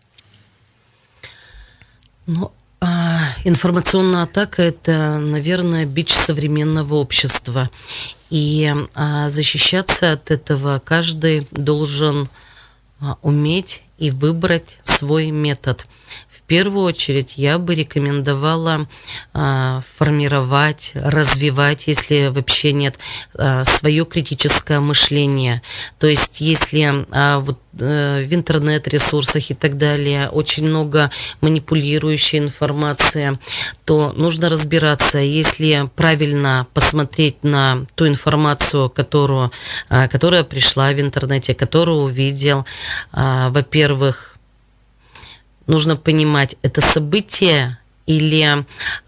Ну, 2.27 2.53
а, 2.81 3.29
информационная 3.45 4.25
атака– 4.25 4.63
это, 4.65 5.19
наверное, 5.19 5.87
бич 5.87 6.13
современного 6.13 6.95
общества. 6.95 7.71
И 8.31 8.73
а, 8.95 9.29
защищаться 9.31 10.13
от 10.13 10.31
этого 10.31 10.81
каждый 10.85 11.47
должен 11.53 12.29
а, 13.01 13.17
уметь 13.23 13.83
и 13.99 14.11
выбрать 14.11 14.79
свой 14.83 15.31
метод 15.31 15.87
первую 16.47 16.85
очередь 16.85 17.35
я 17.37 17.59
бы 17.59 17.75
рекомендовала 17.75 18.89
а, 19.33 19.83
формировать, 19.97 20.93
развивать, 20.95 21.87
если 21.87 22.29
вообще 22.29 22.73
нет, 22.73 22.99
а, 23.35 23.65
свое 23.65 24.05
критическое 24.05 24.81
мышление. 24.81 25.63
То 25.99 26.07
есть 26.07 26.41
если 26.41 27.07
а, 27.11 27.41
вот 27.41 27.59
в 27.79 28.35
интернет-ресурсах 28.35 29.51
и 29.51 29.55
так 29.55 29.77
далее 29.77 30.29
очень 30.29 30.65
много 30.65 31.11
манипулирующей 31.41 32.39
информации, 32.39 33.39
то 33.85 34.13
нужно 34.17 34.49
разбираться, 34.49 35.19
если 35.19 35.89
правильно 35.95 36.67
посмотреть 36.73 37.45
на 37.45 37.87
ту 37.95 38.07
информацию, 38.09 38.89
которую, 38.91 39.53
которая 39.89 40.45
пришла 40.45 40.91
в 40.91 41.01
интернете, 41.01 41.55
которую 41.55 41.99
увидел, 41.99 42.65
во-первых, 43.13 44.37
нужно 45.67 45.97
понимать, 45.97 46.57
это 46.63 46.81
событие 46.81 47.79
или 48.07 48.65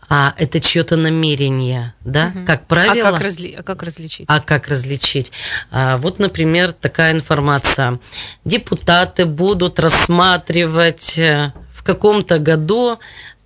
а, 0.08 0.34
это 0.38 0.60
чье-то 0.60 0.96
намерение, 0.96 1.94
да? 2.04 2.32
Угу. 2.34 2.44
Как 2.46 2.66
правило. 2.66 3.10
А 3.10 3.12
как, 3.12 3.20
разли... 3.20 3.54
а 3.58 3.62
как 3.62 3.82
различить? 3.82 4.26
А 4.28 4.40
как 4.40 4.68
различить? 4.68 5.32
А, 5.70 5.98
вот, 5.98 6.18
например, 6.18 6.72
такая 6.72 7.12
информация. 7.12 7.98
Депутаты 8.44 9.26
будут 9.26 9.78
рассматривать 9.78 11.18
э, 11.18 11.52
в 11.72 11.82
каком-то 11.82 12.38
году 12.38 12.98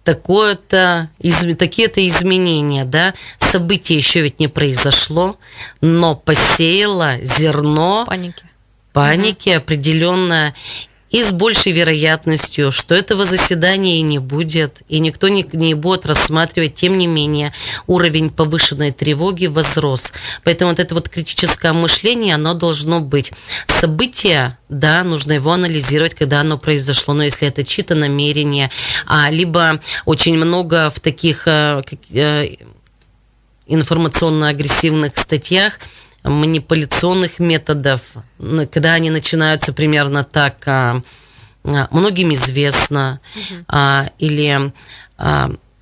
такое-то, 0.05 1.11
из, 1.19 1.57
такие-то 1.57 2.07
изменения, 2.07 2.85
да, 2.85 3.15
событие 3.39 3.99
еще 3.99 4.21
ведь 4.21 4.39
не 4.39 4.49
произошло, 4.49 5.39
но 5.81 6.17
посеяло 6.17 7.19
зерно 7.23 8.05
паники, 8.07 8.45
паники 8.93 9.51
угу. 9.51 9.59
определенное, 9.59 10.55
и 11.13 11.23
с 11.23 11.31
большей 11.31 11.73
вероятностью, 11.73 12.73
что 12.73 12.95
этого 12.95 13.25
заседания 13.27 13.99
и 13.99 14.03
не 14.03 14.19
будет, 14.19 14.83
и 14.89 14.99
никто 14.99 15.29
не, 15.29 15.47
не 15.53 15.75
будет 15.75 16.07
рассматривать, 16.07 16.75
тем 16.75 16.97
не 16.97 17.07
менее, 17.07 17.53
уровень 17.87 18.31
повышенной 18.31 18.93
тревоги 18.93 19.47
возрос. 19.47 20.13
Поэтому 20.43 20.71
вот 20.71 20.81
это 20.81 20.95
вот 20.95 21.11
критическое 21.11 21.75
мышление, 21.75 22.35
оно 22.35 22.55
должно 22.55 23.01
быть. 23.01 23.31
Событие, 23.67 24.59
да, 24.71 25.05
нужно 25.05 25.33
его 25.33 25.53
анализировать, 25.53 26.15
когда 26.15 26.41
оно 26.41 26.57
произошло, 26.57 27.13
но 27.13 27.25
если 27.25 27.47
это 27.47 27.63
чьи-то 27.63 27.95
намерения, 27.95 28.71
а, 29.07 29.31
либо 29.31 29.81
очень 30.07 30.37
много 30.39 30.91
в 30.91 30.99
таких 31.01 31.45
а, 31.47 31.85
информационно-агрессивных 33.67 35.17
статьях– 35.19 35.79
манипуляционных 36.25 37.39
методов, 37.39 38.01
когда 38.71 38.95
они 38.95 39.11
начинаются 39.11 39.73
примерно 39.73 40.25
так, 40.25 40.57
а, 40.67 41.03
а, 41.65 41.89
многим 41.91 42.33
известно, 42.35 43.21
угу. 43.35 44.11
или 44.19 44.73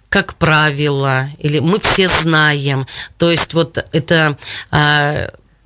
как 0.08 0.34
правило, 0.34 1.28
или 1.38 1.60
мы 1.60 1.78
все 1.78 2.08
знаем. 2.08 2.86
То 3.16 3.30
есть 3.30 3.54
вот 3.54 3.78
это 3.92 4.36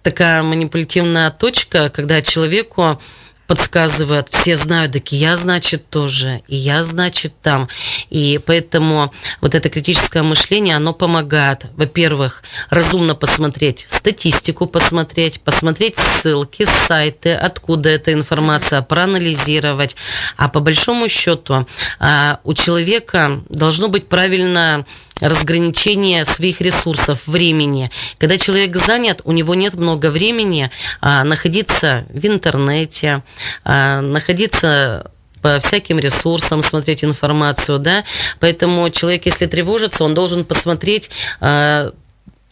такая 0.03 0.43
манипулятивная 0.43 1.31
точка, 1.31 1.89
когда 1.89 2.21
человеку 2.21 3.01
подсказывает, 3.47 4.29
все 4.31 4.57
знают, 4.57 4.93
так 4.93 5.13
и 5.13 5.17
я, 5.17 5.37
значит, 5.37 5.89
тоже, 5.91 6.43
и 6.49 6.57
я, 6.57 6.85
значит, 6.85 7.33
там. 7.43 7.69
И 8.11 8.41
поэтому 8.45 9.13
вот 9.41 9.55
это 9.55 9.69
критическое 9.69 10.23
мышление, 10.23 10.77
оно 10.77 10.93
помогает, 10.93 11.67
во-первых, 11.77 12.43
разумно 12.71 13.15
посмотреть 13.15 13.85
статистику, 13.89 14.67
посмотреть, 14.67 15.41
посмотреть 15.41 15.97
ссылки, 15.99 16.67
сайты, 16.87 17.35
откуда 17.35 17.91
эта 17.91 18.13
информация, 18.13 18.83
проанализировать. 18.83 19.97
А 20.37 20.49
по 20.49 20.61
большому 20.61 21.09
счету 21.09 21.67
а, 21.99 22.41
у 22.45 22.55
человека 22.55 23.43
должно 23.49 23.89
быть 23.89 24.09
правильно 24.09 24.87
разграничение 25.21 26.25
своих 26.25 26.61
ресурсов, 26.61 27.27
времени. 27.27 27.91
Когда 28.19 28.37
человек 28.39 28.77
занят, 28.77 29.21
у 29.25 29.33
него 29.33 29.55
нет 29.55 29.75
много 29.75 30.11
времени 30.11 30.71
а, 31.01 31.25
находиться 31.25 32.05
в 32.11 32.27
интернете, 32.27 33.23
а, 33.65 34.01
находиться 34.01 35.11
по 35.41 35.61
всяким 35.61 35.99
ресурсам 35.99 36.63
смотреть 36.63 37.05
информацию, 37.05 37.79
да, 37.79 38.05
поэтому 38.41 38.89
человек, 38.91 39.27
если 39.27 39.47
тревожится, 39.47 40.03
он 40.03 40.15
должен 40.15 40.45
посмотреть 40.45 41.11
а, 41.41 41.93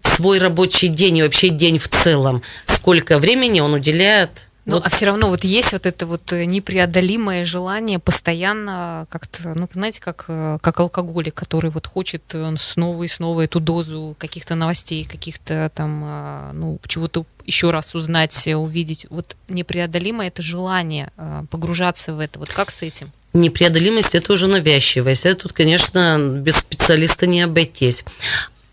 свой 0.03 0.39
рабочий 0.39 0.89
день 0.89 1.19
и 1.19 1.23
вообще 1.23 1.49
день 1.49 1.79
в 1.79 1.89
целом, 1.89 2.43
сколько 2.65 3.19
времени 3.19 3.61
он 3.61 3.75
уделяет 3.75 4.49
ну, 4.65 4.75
вот. 4.77 4.87
а 4.87 4.91
все 4.91 5.07
равно 5.07 5.29
вот 5.29 5.43
есть 5.43 5.73
вот 5.73 5.87
это 5.87 6.07
вот 6.07 6.33
э, 6.33 6.45
непреодолимое 6.45 7.45
желание 7.45 7.99
постоянно 7.99 9.07
как-то, 9.11 9.55
ну, 9.57 9.69
знаете, 9.73 10.01
как, 10.01 10.27
э, 10.29 10.59
как 10.61 10.79
алкоголик, 10.79 11.35
который 11.35 11.71
вот 11.71 11.89
хочет 11.89 12.23
э, 12.35 12.55
снова 12.57 13.03
и 13.03 13.09
снова 13.09 13.41
эту 13.41 13.59
дозу 13.59 14.15
каких-то 14.19 14.55
новостей, 14.55 15.05
каких-то 15.05 15.73
там, 15.75 16.03
а, 16.05 16.53
ну, 16.53 16.79
чего-то 16.87 17.27
еще 17.45 17.71
раз 17.71 17.97
узнать, 17.97 18.47
увидеть. 18.47 19.07
Вот 19.11 19.35
непреодолимое 19.49 20.29
это 20.29 20.43
желание 20.43 21.11
погружаться 21.51 22.15
в 22.15 22.21
это. 22.21 22.39
Вот 22.39 22.51
как 22.51 22.71
с 22.71 22.83
этим? 22.83 23.11
Непреодолимость– 23.33 24.15
это 24.15 24.33
уже 24.33 24.47
навязчивость. 24.47 25.27
Это 25.27 25.43
тут, 25.43 25.53
конечно, 25.55 26.19
без 26.21 26.57
специалиста 26.57 27.27
не 27.27 27.43
обойтись. 27.43 28.05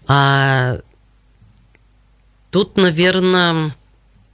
А 0.07 0.79
тут, 2.51 2.77
наверное, 2.77 3.71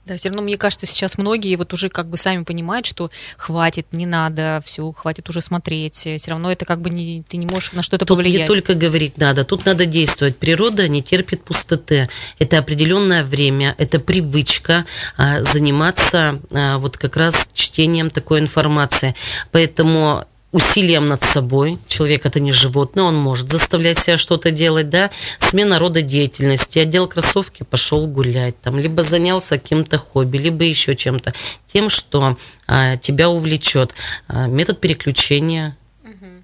да, 0.06 0.16
все 0.16 0.28
равно, 0.28 0.42
мне 0.42 0.56
кажется, 0.56 0.86
сейчас 0.86 1.18
многие 1.18 1.56
вот 1.56 1.72
уже 1.72 1.88
как 1.88 2.08
бы 2.08 2.16
сами 2.16 2.44
понимают, 2.44 2.86
что 2.86 3.10
хватит, 3.36 3.88
не 3.90 4.06
надо, 4.06 4.62
все, 4.64 4.90
хватит 4.92 5.28
уже 5.28 5.40
смотреть. 5.40 5.96
Все 5.96 6.18
равно 6.28 6.52
это 6.52 6.64
как 6.64 6.80
бы 6.80 6.90
не, 6.90 7.24
ты 7.28 7.36
не 7.36 7.46
можешь 7.46 7.72
на 7.72 7.82
что-то 7.82 8.06
тут 8.06 8.16
повлиять. 8.16 8.42
не 8.42 8.46
только 8.46 8.74
говорить 8.74 9.18
надо, 9.18 9.44
тут 9.44 9.66
надо 9.66 9.84
действовать. 9.84 10.36
Природа 10.36 10.86
не 10.86 11.02
терпит 11.02 11.42
пустоты. 11.42 12.08
Это 12.38 12.58
определенное 12.58 13.24
время, 13.24 13.74
это 13.78 13.98
привычка 13.98 14.86
а, 15.16 15.42
заниматься 15.42 16.40
а, 16.52 16.78
вот 16.78 16.96
как 16.96 17.16
раз 17.16 17.50
чтением 17.52 18.10
такой 18.10 18.38
информации. 18.38 19.16
Поэтому 19.50 20.24
усилием 20.52 21.06
над 21.06 21.22
собой. 21.22 21.78
Человек 21.86 22.24
это 22.24 22.40
не 22.40 22.52
животное, 22.52 23.04
он 23.04 23.16
может 23.16 23.50
заставлять 23.50 23.98
себя 23.98 24.16
что-то 24.16 24.50
делать, 24.50 24.88
да. 24.88 25.10
Смена 25.38 25.78
рода 25.78 26.02
деятельности, 26.02 26.78
одел 26.78 27.06
кроссовки, 27.06 27.62
пошел 27.62 28.06
гулять, 28.06 28.58
там, 28.60 28.78
либо 28.78 29.02
занялся 29.02 29.58
каким-то 29.58 29.98
хобби, 29.98 30.38
либо 30.38 30.64
еще 30.64 30.94
чем-то, 30.94 31.34
тем, 31.72 31.90
что 31.90 32.38
а, 32.66 32.96
тебя 32.96 33.28
увлечет. 33.28 33.94
А, 34.28 34.46
метод 34.46 34.80
переключения 34.80 35.76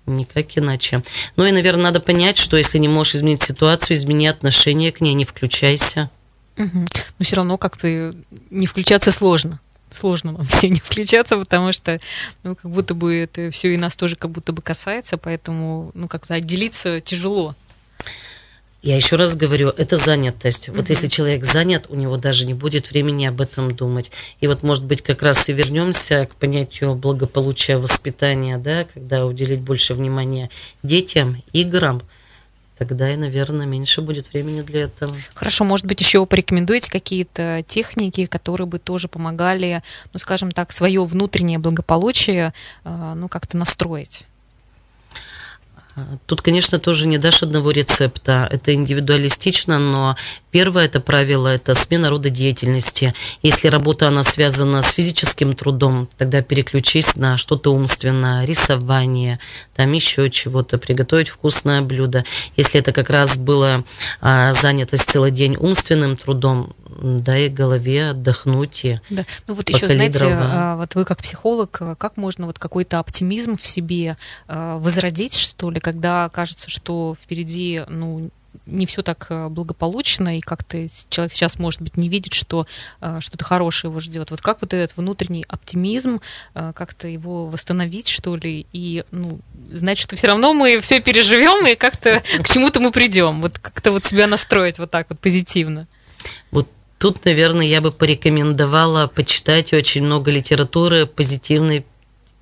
Никак 0.04 0.58
иначе. 0.58 1.02
Ну 1.36 1.44
и, 1.44 1.52
наверное, 1.52 1.84
надо 1.84 2.00
понять, 2.00 2.36
что 2.36 2.56
если 2.56 2.78
не 2.78 2.88
можешь 2.88 3.14
изменить 3.14 3.42
ситуацию, 3.42 3.96
измени 3.96 4.26
отношение 4.26 4.90
к 4.90 5.00
ней, 5.00 5.14
не 5.14 5.24
включайся. 5.24 6.10
Угу. 6.58 6.78
Но 7.18 7.24
все 7.24 7.36
равно 7.36 7.56
как-то 7.56 8.12
не 8.50 8.66
включаться 8.66 9.12
сложно 9.12 9.60
сложно 9.94 10.32
нам 10.32 10.44
все 10.44 10.68
не 10.70 10.80
включаться, 10.80 11.36
потому 11.36 11.72
что, 11.72 12.00
ну, 12.42 12.54
как 12.54 12.70
будто 12.70 12.94
бы 12.94 13.14
это 13.14 13.50
все 13.50 13.74
и 13.74 13.78
нас 13.78 13.96
тоже 13.96 14.16
как 14.16 14.30
будто 14.30 14.52
бы 14.52 14.62
касается, 14.62 15.18
поэтому, 15.18 15.90
ну, 15.94 16.08
как-то 16.08 16.34
отделиться 16.34 17.00
тяжело. 17.00 17.54
Я 18.82 18.96
еще 18.96 19.14
раз 19.14 19.36
говорю, 19.36 19.68
это 19.68 19.96
занятость. 19.96 20.68
Вот 20.68 20.90
если 20.90 21.06
человек 21.06 21.44
занят, 21.44 21.86
у 21.88 21.94
него 21.94 22.16
даже 22.16 22.44
не 22.44 22.52
будет 22.52 22.90
времени 22.90 23.26
об 23.26 23.40
этом 23.40 23.72
думать. 23.76 24.10
И 24.40 24.48
вот, 24.48 24.64
может 24.64 24.84
быть, 24.84 25.02
как 25.02 25.22
раз 25.22 25.48
и 25.48 25.52
вернемся 25.52 26.26
к 26.26 26.34
понятию 26.34 26.96
благополучия 26.96 27.76
воспитания, 27.76 28.58
да, 28.58 28.84
когда 28.92 29.24
уделить 29.24 29.60
больше 29.60 29.94
внимания 29.94 30.50
детям, 30.82 31.40
играм, 31.52 32.02
тогда 32.76 33.12
и, 33.12 33.16
наверное, 33.16 33.66
меньше 33.66 34.02
будет 34.02 34.32
времени 34.32 34.60
для 34.60 34.82
этого. 34.82 35.14
Хорошо, 35.34 35.64
может 35.64 35.86
быть, 35.86 36.00
еще 36.00 36.24
порекомендуете 36.26 36.90
какие-то 36.90 37.64
техники, 37.66 38.26
которые 38.26 38.66
бы 38.66 38.78
тоже 38.78 39.08
помогали, 39.08 39.82
ну, 40.12 40.18
скажем 40.18 40.50
так, 40.50 40.72
свое 40.72 41.04
внутреннее 41.04 41.58
благополучие, 41.58 42.52
э, 42.84 43.12
ну, 43.14 43.28
как-то 43.28 43.56
настроить? 43.56 44.26
Тут, 46.26 46.40
конечно, 46.40 46.78
тоже 46.78 47.06
не 47.06 47.18
дашь 47.18 47.42
одного 47.42 47.70
рецепта. 47.70 48.48
Это 48.50 48.72
индивидуалистично, 48.72 49.78
но 49.78 50.16
первое 50.50 50.86
это 50.86 51.00
правило– 51.00 51.48
это 51.48 51.74
смена 51.74 52.08
рода 52.08 52.30
деятельности. 52.30 53.14
Если 53.42 53.68
работа, 53.68 54.08
она 54.08 54.24
связана 54.24 54.80
с 54.80 54.92
физическим 54.92 55.54
трудом, 55.54 56.08
тогда 56.16 56.40
переключись 56.40 57.16
на 57.16 57.36
что-то 57.36 57.74
умственное, 57.74 58.46
рисование, 58.46 59.38
там 59.74 59.92
еще 59.92 60.30
чего-то, 60.30 60.78
приготовить 60.78 61.28
вкусное 61.28 61.82
блюдо. 61.82 62.24
Если 62.56 62.80
это 62.80 62.92
как 62.92 63.10
раз 63.10 63.36
было 63.36 63.84
а, 64.22 64.54
занятость 64.54 65.10
целый 65.10 65.30
день 65.30 65.56
умственным 65.58 66.16
трудом, 66.16 66.74
дай 67.00 67.48
голове 67.48 68.10
отдохнуть 68.10 68.84
и 68.84 69.00
да. 69.10 69.24
Ну 69.46 69.54
вот 69.54 69.68
еще, 69.68 69.86
знаете, 69.86 70.18
дрова. 70.18 70.76
вот 70.76 70.94
вы 70.94 71.04
как 71.04 71.22
психолог, 71.22 71.70
как 71.98 72.16
можно 72.16 72.46
вот 72.46 72.58
какой-то 72.58 72.98
оптимизм 72.98 73.56
в 73.56 73.66
себе 73.66 74.16
а, 74.48 74.78
возродить, 74.78 75.34
что 75.34 75.70
ли, 75.70 75.80
когда 75.80 76.28
кажется, 76.28 76.70
что 76.70 77.14
впереди, 77.20 77.82
ну, 77.88 78.30
не 78.66 78.84
все 78.86 79.02
так 79.02 79.28
благополучно, 79.50 80.36
и 80.36 80.40
как-то 80.40 80.86
человек 81.08 81.32
сейчас, 81.32 81.58
может 81.58 81.80
быть, 81.80 81.96
не 81.96 82.10
видит, 82.10 82.34
что 82.34 82.66
что-то 83.20 83.44
хорошее 83.44 83.90
его 83.90 83.98
ждет. 83.98 84.30
Вот 84.30 84.42
как 84.42 84.60
вот 84.60 84.74
этот 84.74 84.96
внутренний 84.96 85.44
оптимизм, 85.48 86.20
как-то 86.52 87.08
его 87.08 87.46
восстановить, 87.46 88.08
что 88.08 88.36
ли, 88.36 88.66
и 88.72 89.04
ну, 89.10 89.40
знать, 89.70 89.98
что 89.98 90.16
все 90.16 90.26
равно 90.28 90.52
мы 90.52 90.80
все 90.80 91.00
переживем, 91.00 91.66
и 91.66 91.74
как-то 91.74 92.22
к 92.42 92.48
чему-то 92.48 92.78
мы 92.78 92.92
придем. 92.92 93.40
Вот 93.40 93.58
как-то 93.58 93.90
вот 93.90 94.04
себя 94.04 94.26
настроить 94.26 94.78
вот 94.78 94.90
так 94.90 95.06
вот 95.08 95.18
позитивно. 95.18 95.88
Вот 96.50 96.68
Тут, 97.02 97.24
наверное, 97.24 97.66
я 97.66 97.80
бы 97.80 97.90
порекомендовала 97.90 99.08
почитать 99.08 99.72
очень 99.72 100.04
много 100.04 100.30
литературы 100.30 101.04
позитивной 101.04 101.84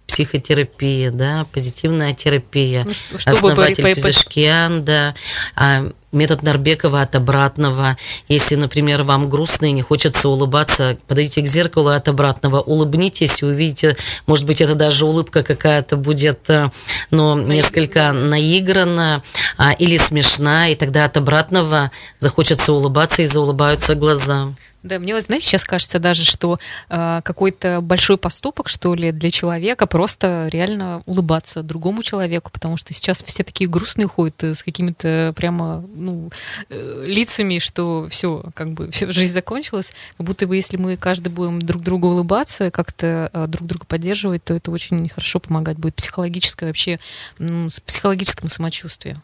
психотерапии, 0.06 1.08
да, 1.08 1.46
позитивная 1.50 2.12
терапия, 2.12 2.84
ну, 2.84 3.18
основатель 3.24 3.82
по, 3.82 3.94
Пизашкиан, 3.94 4.84
да, 4.84 5.14
а, 5.56 5.90
метод 6.12 6.42
Нарбекова 6.42 7.02
от 7.02 7.14
обратного. 7.14 7.96
Если, 8.28 8.56
например, 8.56 9.04
вам 9.04 9.30
грустно 9.30 9.66
и 9.66 9.72
не 9.72 9.82
хочется 9.82 10.28
улыбаться, 10.28 10.98
подойдите 11.06 11.42
к 11.42 11.46
зеркалу 11.46 11.90
от 11.90 12.08
обратного, 12.08 12.60
улыбнитесь 12.60 13.42
и 13.42 13.46
увидите, 13.46 13.96
может 14.26 14.44
быть, 14.44 14.60
это 14.60 14.74
даже 14.74 15.06
улыбка 15.06 15.42
какая-то 15.42 15.96
будет, 15.96 16.50
э, 16.50 16.70
но 17.10 17.38
несколько 17.38 18.12
наигранная 18.12 19.22
а, 19.62 19.72
или 19.72 19.98
смешна, 19.98 20.68
и 20.68 20.74
тогда 20.74 21.04
от 21.04 21.18
обратного 21.18 21.90
захочется 22.18 22.72
улыбаться 22.72 23.20
и 23.20 23.26
заулыбаются 23.26 23.94
глаза. 23.94 24.54
Да, 24.82 24.98
мне 24.98 25.14
вот, 25.14 25.24
знаете, 25.24 25.44
сейчас 25.44 25.64
кажется 25.64 25.98
даже, 25.98 26.24
что 26.24 26.58
э, 26.88 27.20
какой-то 27.22 27.82
большой 27.82 28.16
поступок, 28.16 28.70
что 28.70 28.94
ли, 28.94 29.12
для 29.12 29.30
человека 29.30 29.86
просто 29.86 30.48
реально 30.50 31.02
улыбаться 31.04 31.62
другому 31.62 32.02
человеку, 32.02 32.50
потому 32.50 32.78
что 32.78 32.94
сейчас 32.94 33.22
все 33.22 33.42
такие 33.44 33.68
грустные 33.68 34.08
ходят 34.08 34.42
э, 34.42 34.54
с 34.54 34.62
какими-то 34.62 35.34
прямо 35.36 35.84
ну, 35.94 36.30
э, 36.70 37.02
лицами, 37.04 37.58
что 37.58 38.08
все, 38.08 38.42
как 38.54 38.70
бы, 38.70 38.90
все, 38.90 39.12
жизнь 39.12 39.34
закончилась. 39.34 39.92
Как 40.16 40.26
будто 40.26 40.46
бы, 40.46 40.56
если 40.56 40.78
мы 40.78 40.96
каждый 40.96 41.28
будем 41.28 41.60
друг 41.60 41.82
другу 41.82 42.08
улыбаться, 42.08 42.70
как-то 42.70 43.28
э, 43.30 43.46
друг 43.46 43.68
друга 43.68 43.84
поддерживать, 43.84 44.42
то 44.42 44.54
это 44.54 44.70
очень 44.70 45.06
хорошо 45.10 45.38
помогать 45.38 45.76
будет 45.76 45.96
психологическое 45.96 46.64
вообще, 46.64 46.98
ну, 47.38 47.68
психологическому 47.84 48.48
самочувствию. 48.48 49.20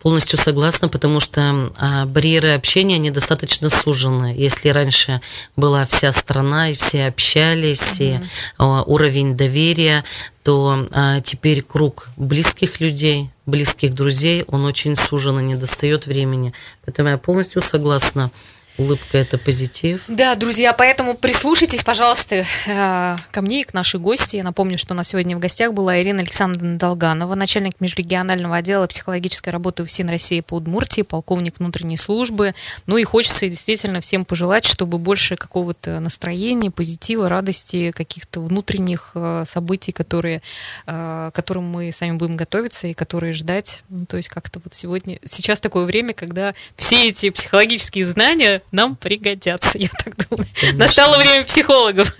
Полностью 0.00 0.38
согласна, 0.38 0.88
потому 0.88 1.20
что 1.20 1.70
а, 1.76 2.06
барьеры 2.06 2.50
общения 2.50 2.98
недостаточно 2.98 3.68
сужены. 3.68 4.34
Если 4.36 4.70
раньше 4.70 5.20
была 5.54 5.84
вся 5.84 6.12
страна 6.12 6.70
и 6.70 6.74
все 6.74 7.06
общались, 7.06 8.00
mm-hmm. 8.00 8.22
и 8.22 8.28
а, 8.58 8.82
уровень 8.82 9.36
доверия, 9.36 10.04
то 10.42 10.86
а, 10.92 11.20
теперь 11.20 11.62
круг 11.62 12.08
близких 12.16 12.80
людей, 12.80 13.30
близких 13.44 13.94
друзей, 13.94 14.44
он 14.46 14.64
очень 14.64 14.96
сужен 14.96 15.38
и 15.40 15.42
не 15.42 15.56
достает 15.56 16.06
времени. 16.06 16.54
Поэтому 16.84 17.10
я 17.10 17.18
полностью 17.18 17.60
согласна. 17.60 18.30
Улыбка– 18.78 19.16
это 19.18 19.38
позитив. 19.38 20.02
Да, 20.06 20.34
друзья, 20.34 20.74
поэтому 20.74 21.14
прислушайтесь, 21.14 21.82
пожалуйста, 21.82 22.44
э, 22.66 23.16
ко 23.30 23.40
мне 23.40 23.62
и 23.62 23.64
к 23.64 23.72
нашей 23.72 23.98
гости. 23.98 24.36
Я 24.36 24.44
напомню, 24.44 24.76
что 24.76 24.92
у 24.92 24.96
нас 24.96 25.08
сегодня 25.08 25.34
в 25.34 25.40
гостях 25.40 25.72
была 25.72 25.98
Ирина 26.02 26.20
Александровна 26.20 26.76
Долганова, 26.78 27.34
начальник 27.34 27.80
межрегионального 27.80 28.56
отдела 28.56 28.86
психологической 28.86 29.50
работы 29.50 29.82
УФСИН 29.82 30.10
России 30.10 30.40
по 30.40 30.56
Удмуртии, 30.56 31.00
полковник 31.02 31.58
внутренней 31.58 31.96
службы. 31.96 32.52
Ну 32.84 32.98
и 32.98 33.04
хочется 33.04 33.48
действительно 33.48 34.02
всем 34.02 34.26
пожелать, 34.26 34.66
чтобы 34.66 34.98
больше 34.98 35.36
какого-то 35.36 35.98
настроения, 36.00 36.70
позитива, 36.70 37.30
радости, 37.30 37.92
каких-то 37.92 38.40
внутренних 38.40 39.12
э, 39.14 39.44
событий, 39.46 39.92
которые, 39.92 40.42
э, 40.86 41.30
к 41.32 41.34
которым 41.34 41.64
мы 41.64 41.92
сами 41.92 42.12
будем 42.12 42.36
готовиться 42.36 42.88
и 42.88 42.94
которые 42.94 43.32
ждать. 43.32 43.84
Ну, 43.88 44.04
то 44.04 44.18
есть 44.18 44.28
как-то 44.28 44.60
вот 44.62 44.74
сегодня, 44.74 45.18
сейчас 45.24 45.60
такое 45.60 45.86
время, 45.86 46.12
когда 46.12 46.54
все 46.76 47.08
эти 47.08 47.30
психологические 47.30 48.04
знания 48.04 48.60
нам 48.72 48.96
пригодятся, 48.96 49.78
я 49.78 49.88
так 50.04 50.16
думаю. 50.28 50.48
Конечно. 50.54 50.78
Настало 50.78 51.18
время 51.18 51.44
психологов. 51.44 52.14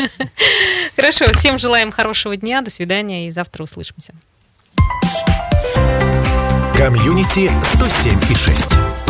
Хорошо, 0.97 1.33
всем 1.33 1.59
желаем 1.59 1.91
хорошего 1.91 2.37
дня, 2.37 2.63
до 2.63 2.71
свидания 2.71 3.29
и 3.29 3.31
завтра 3.31 3.65
услышимся. 3.65 4.13
Комьюнити 6.77 7.51
107 7.63 8.19
и 8.31 8.35
6. 8.35 9.06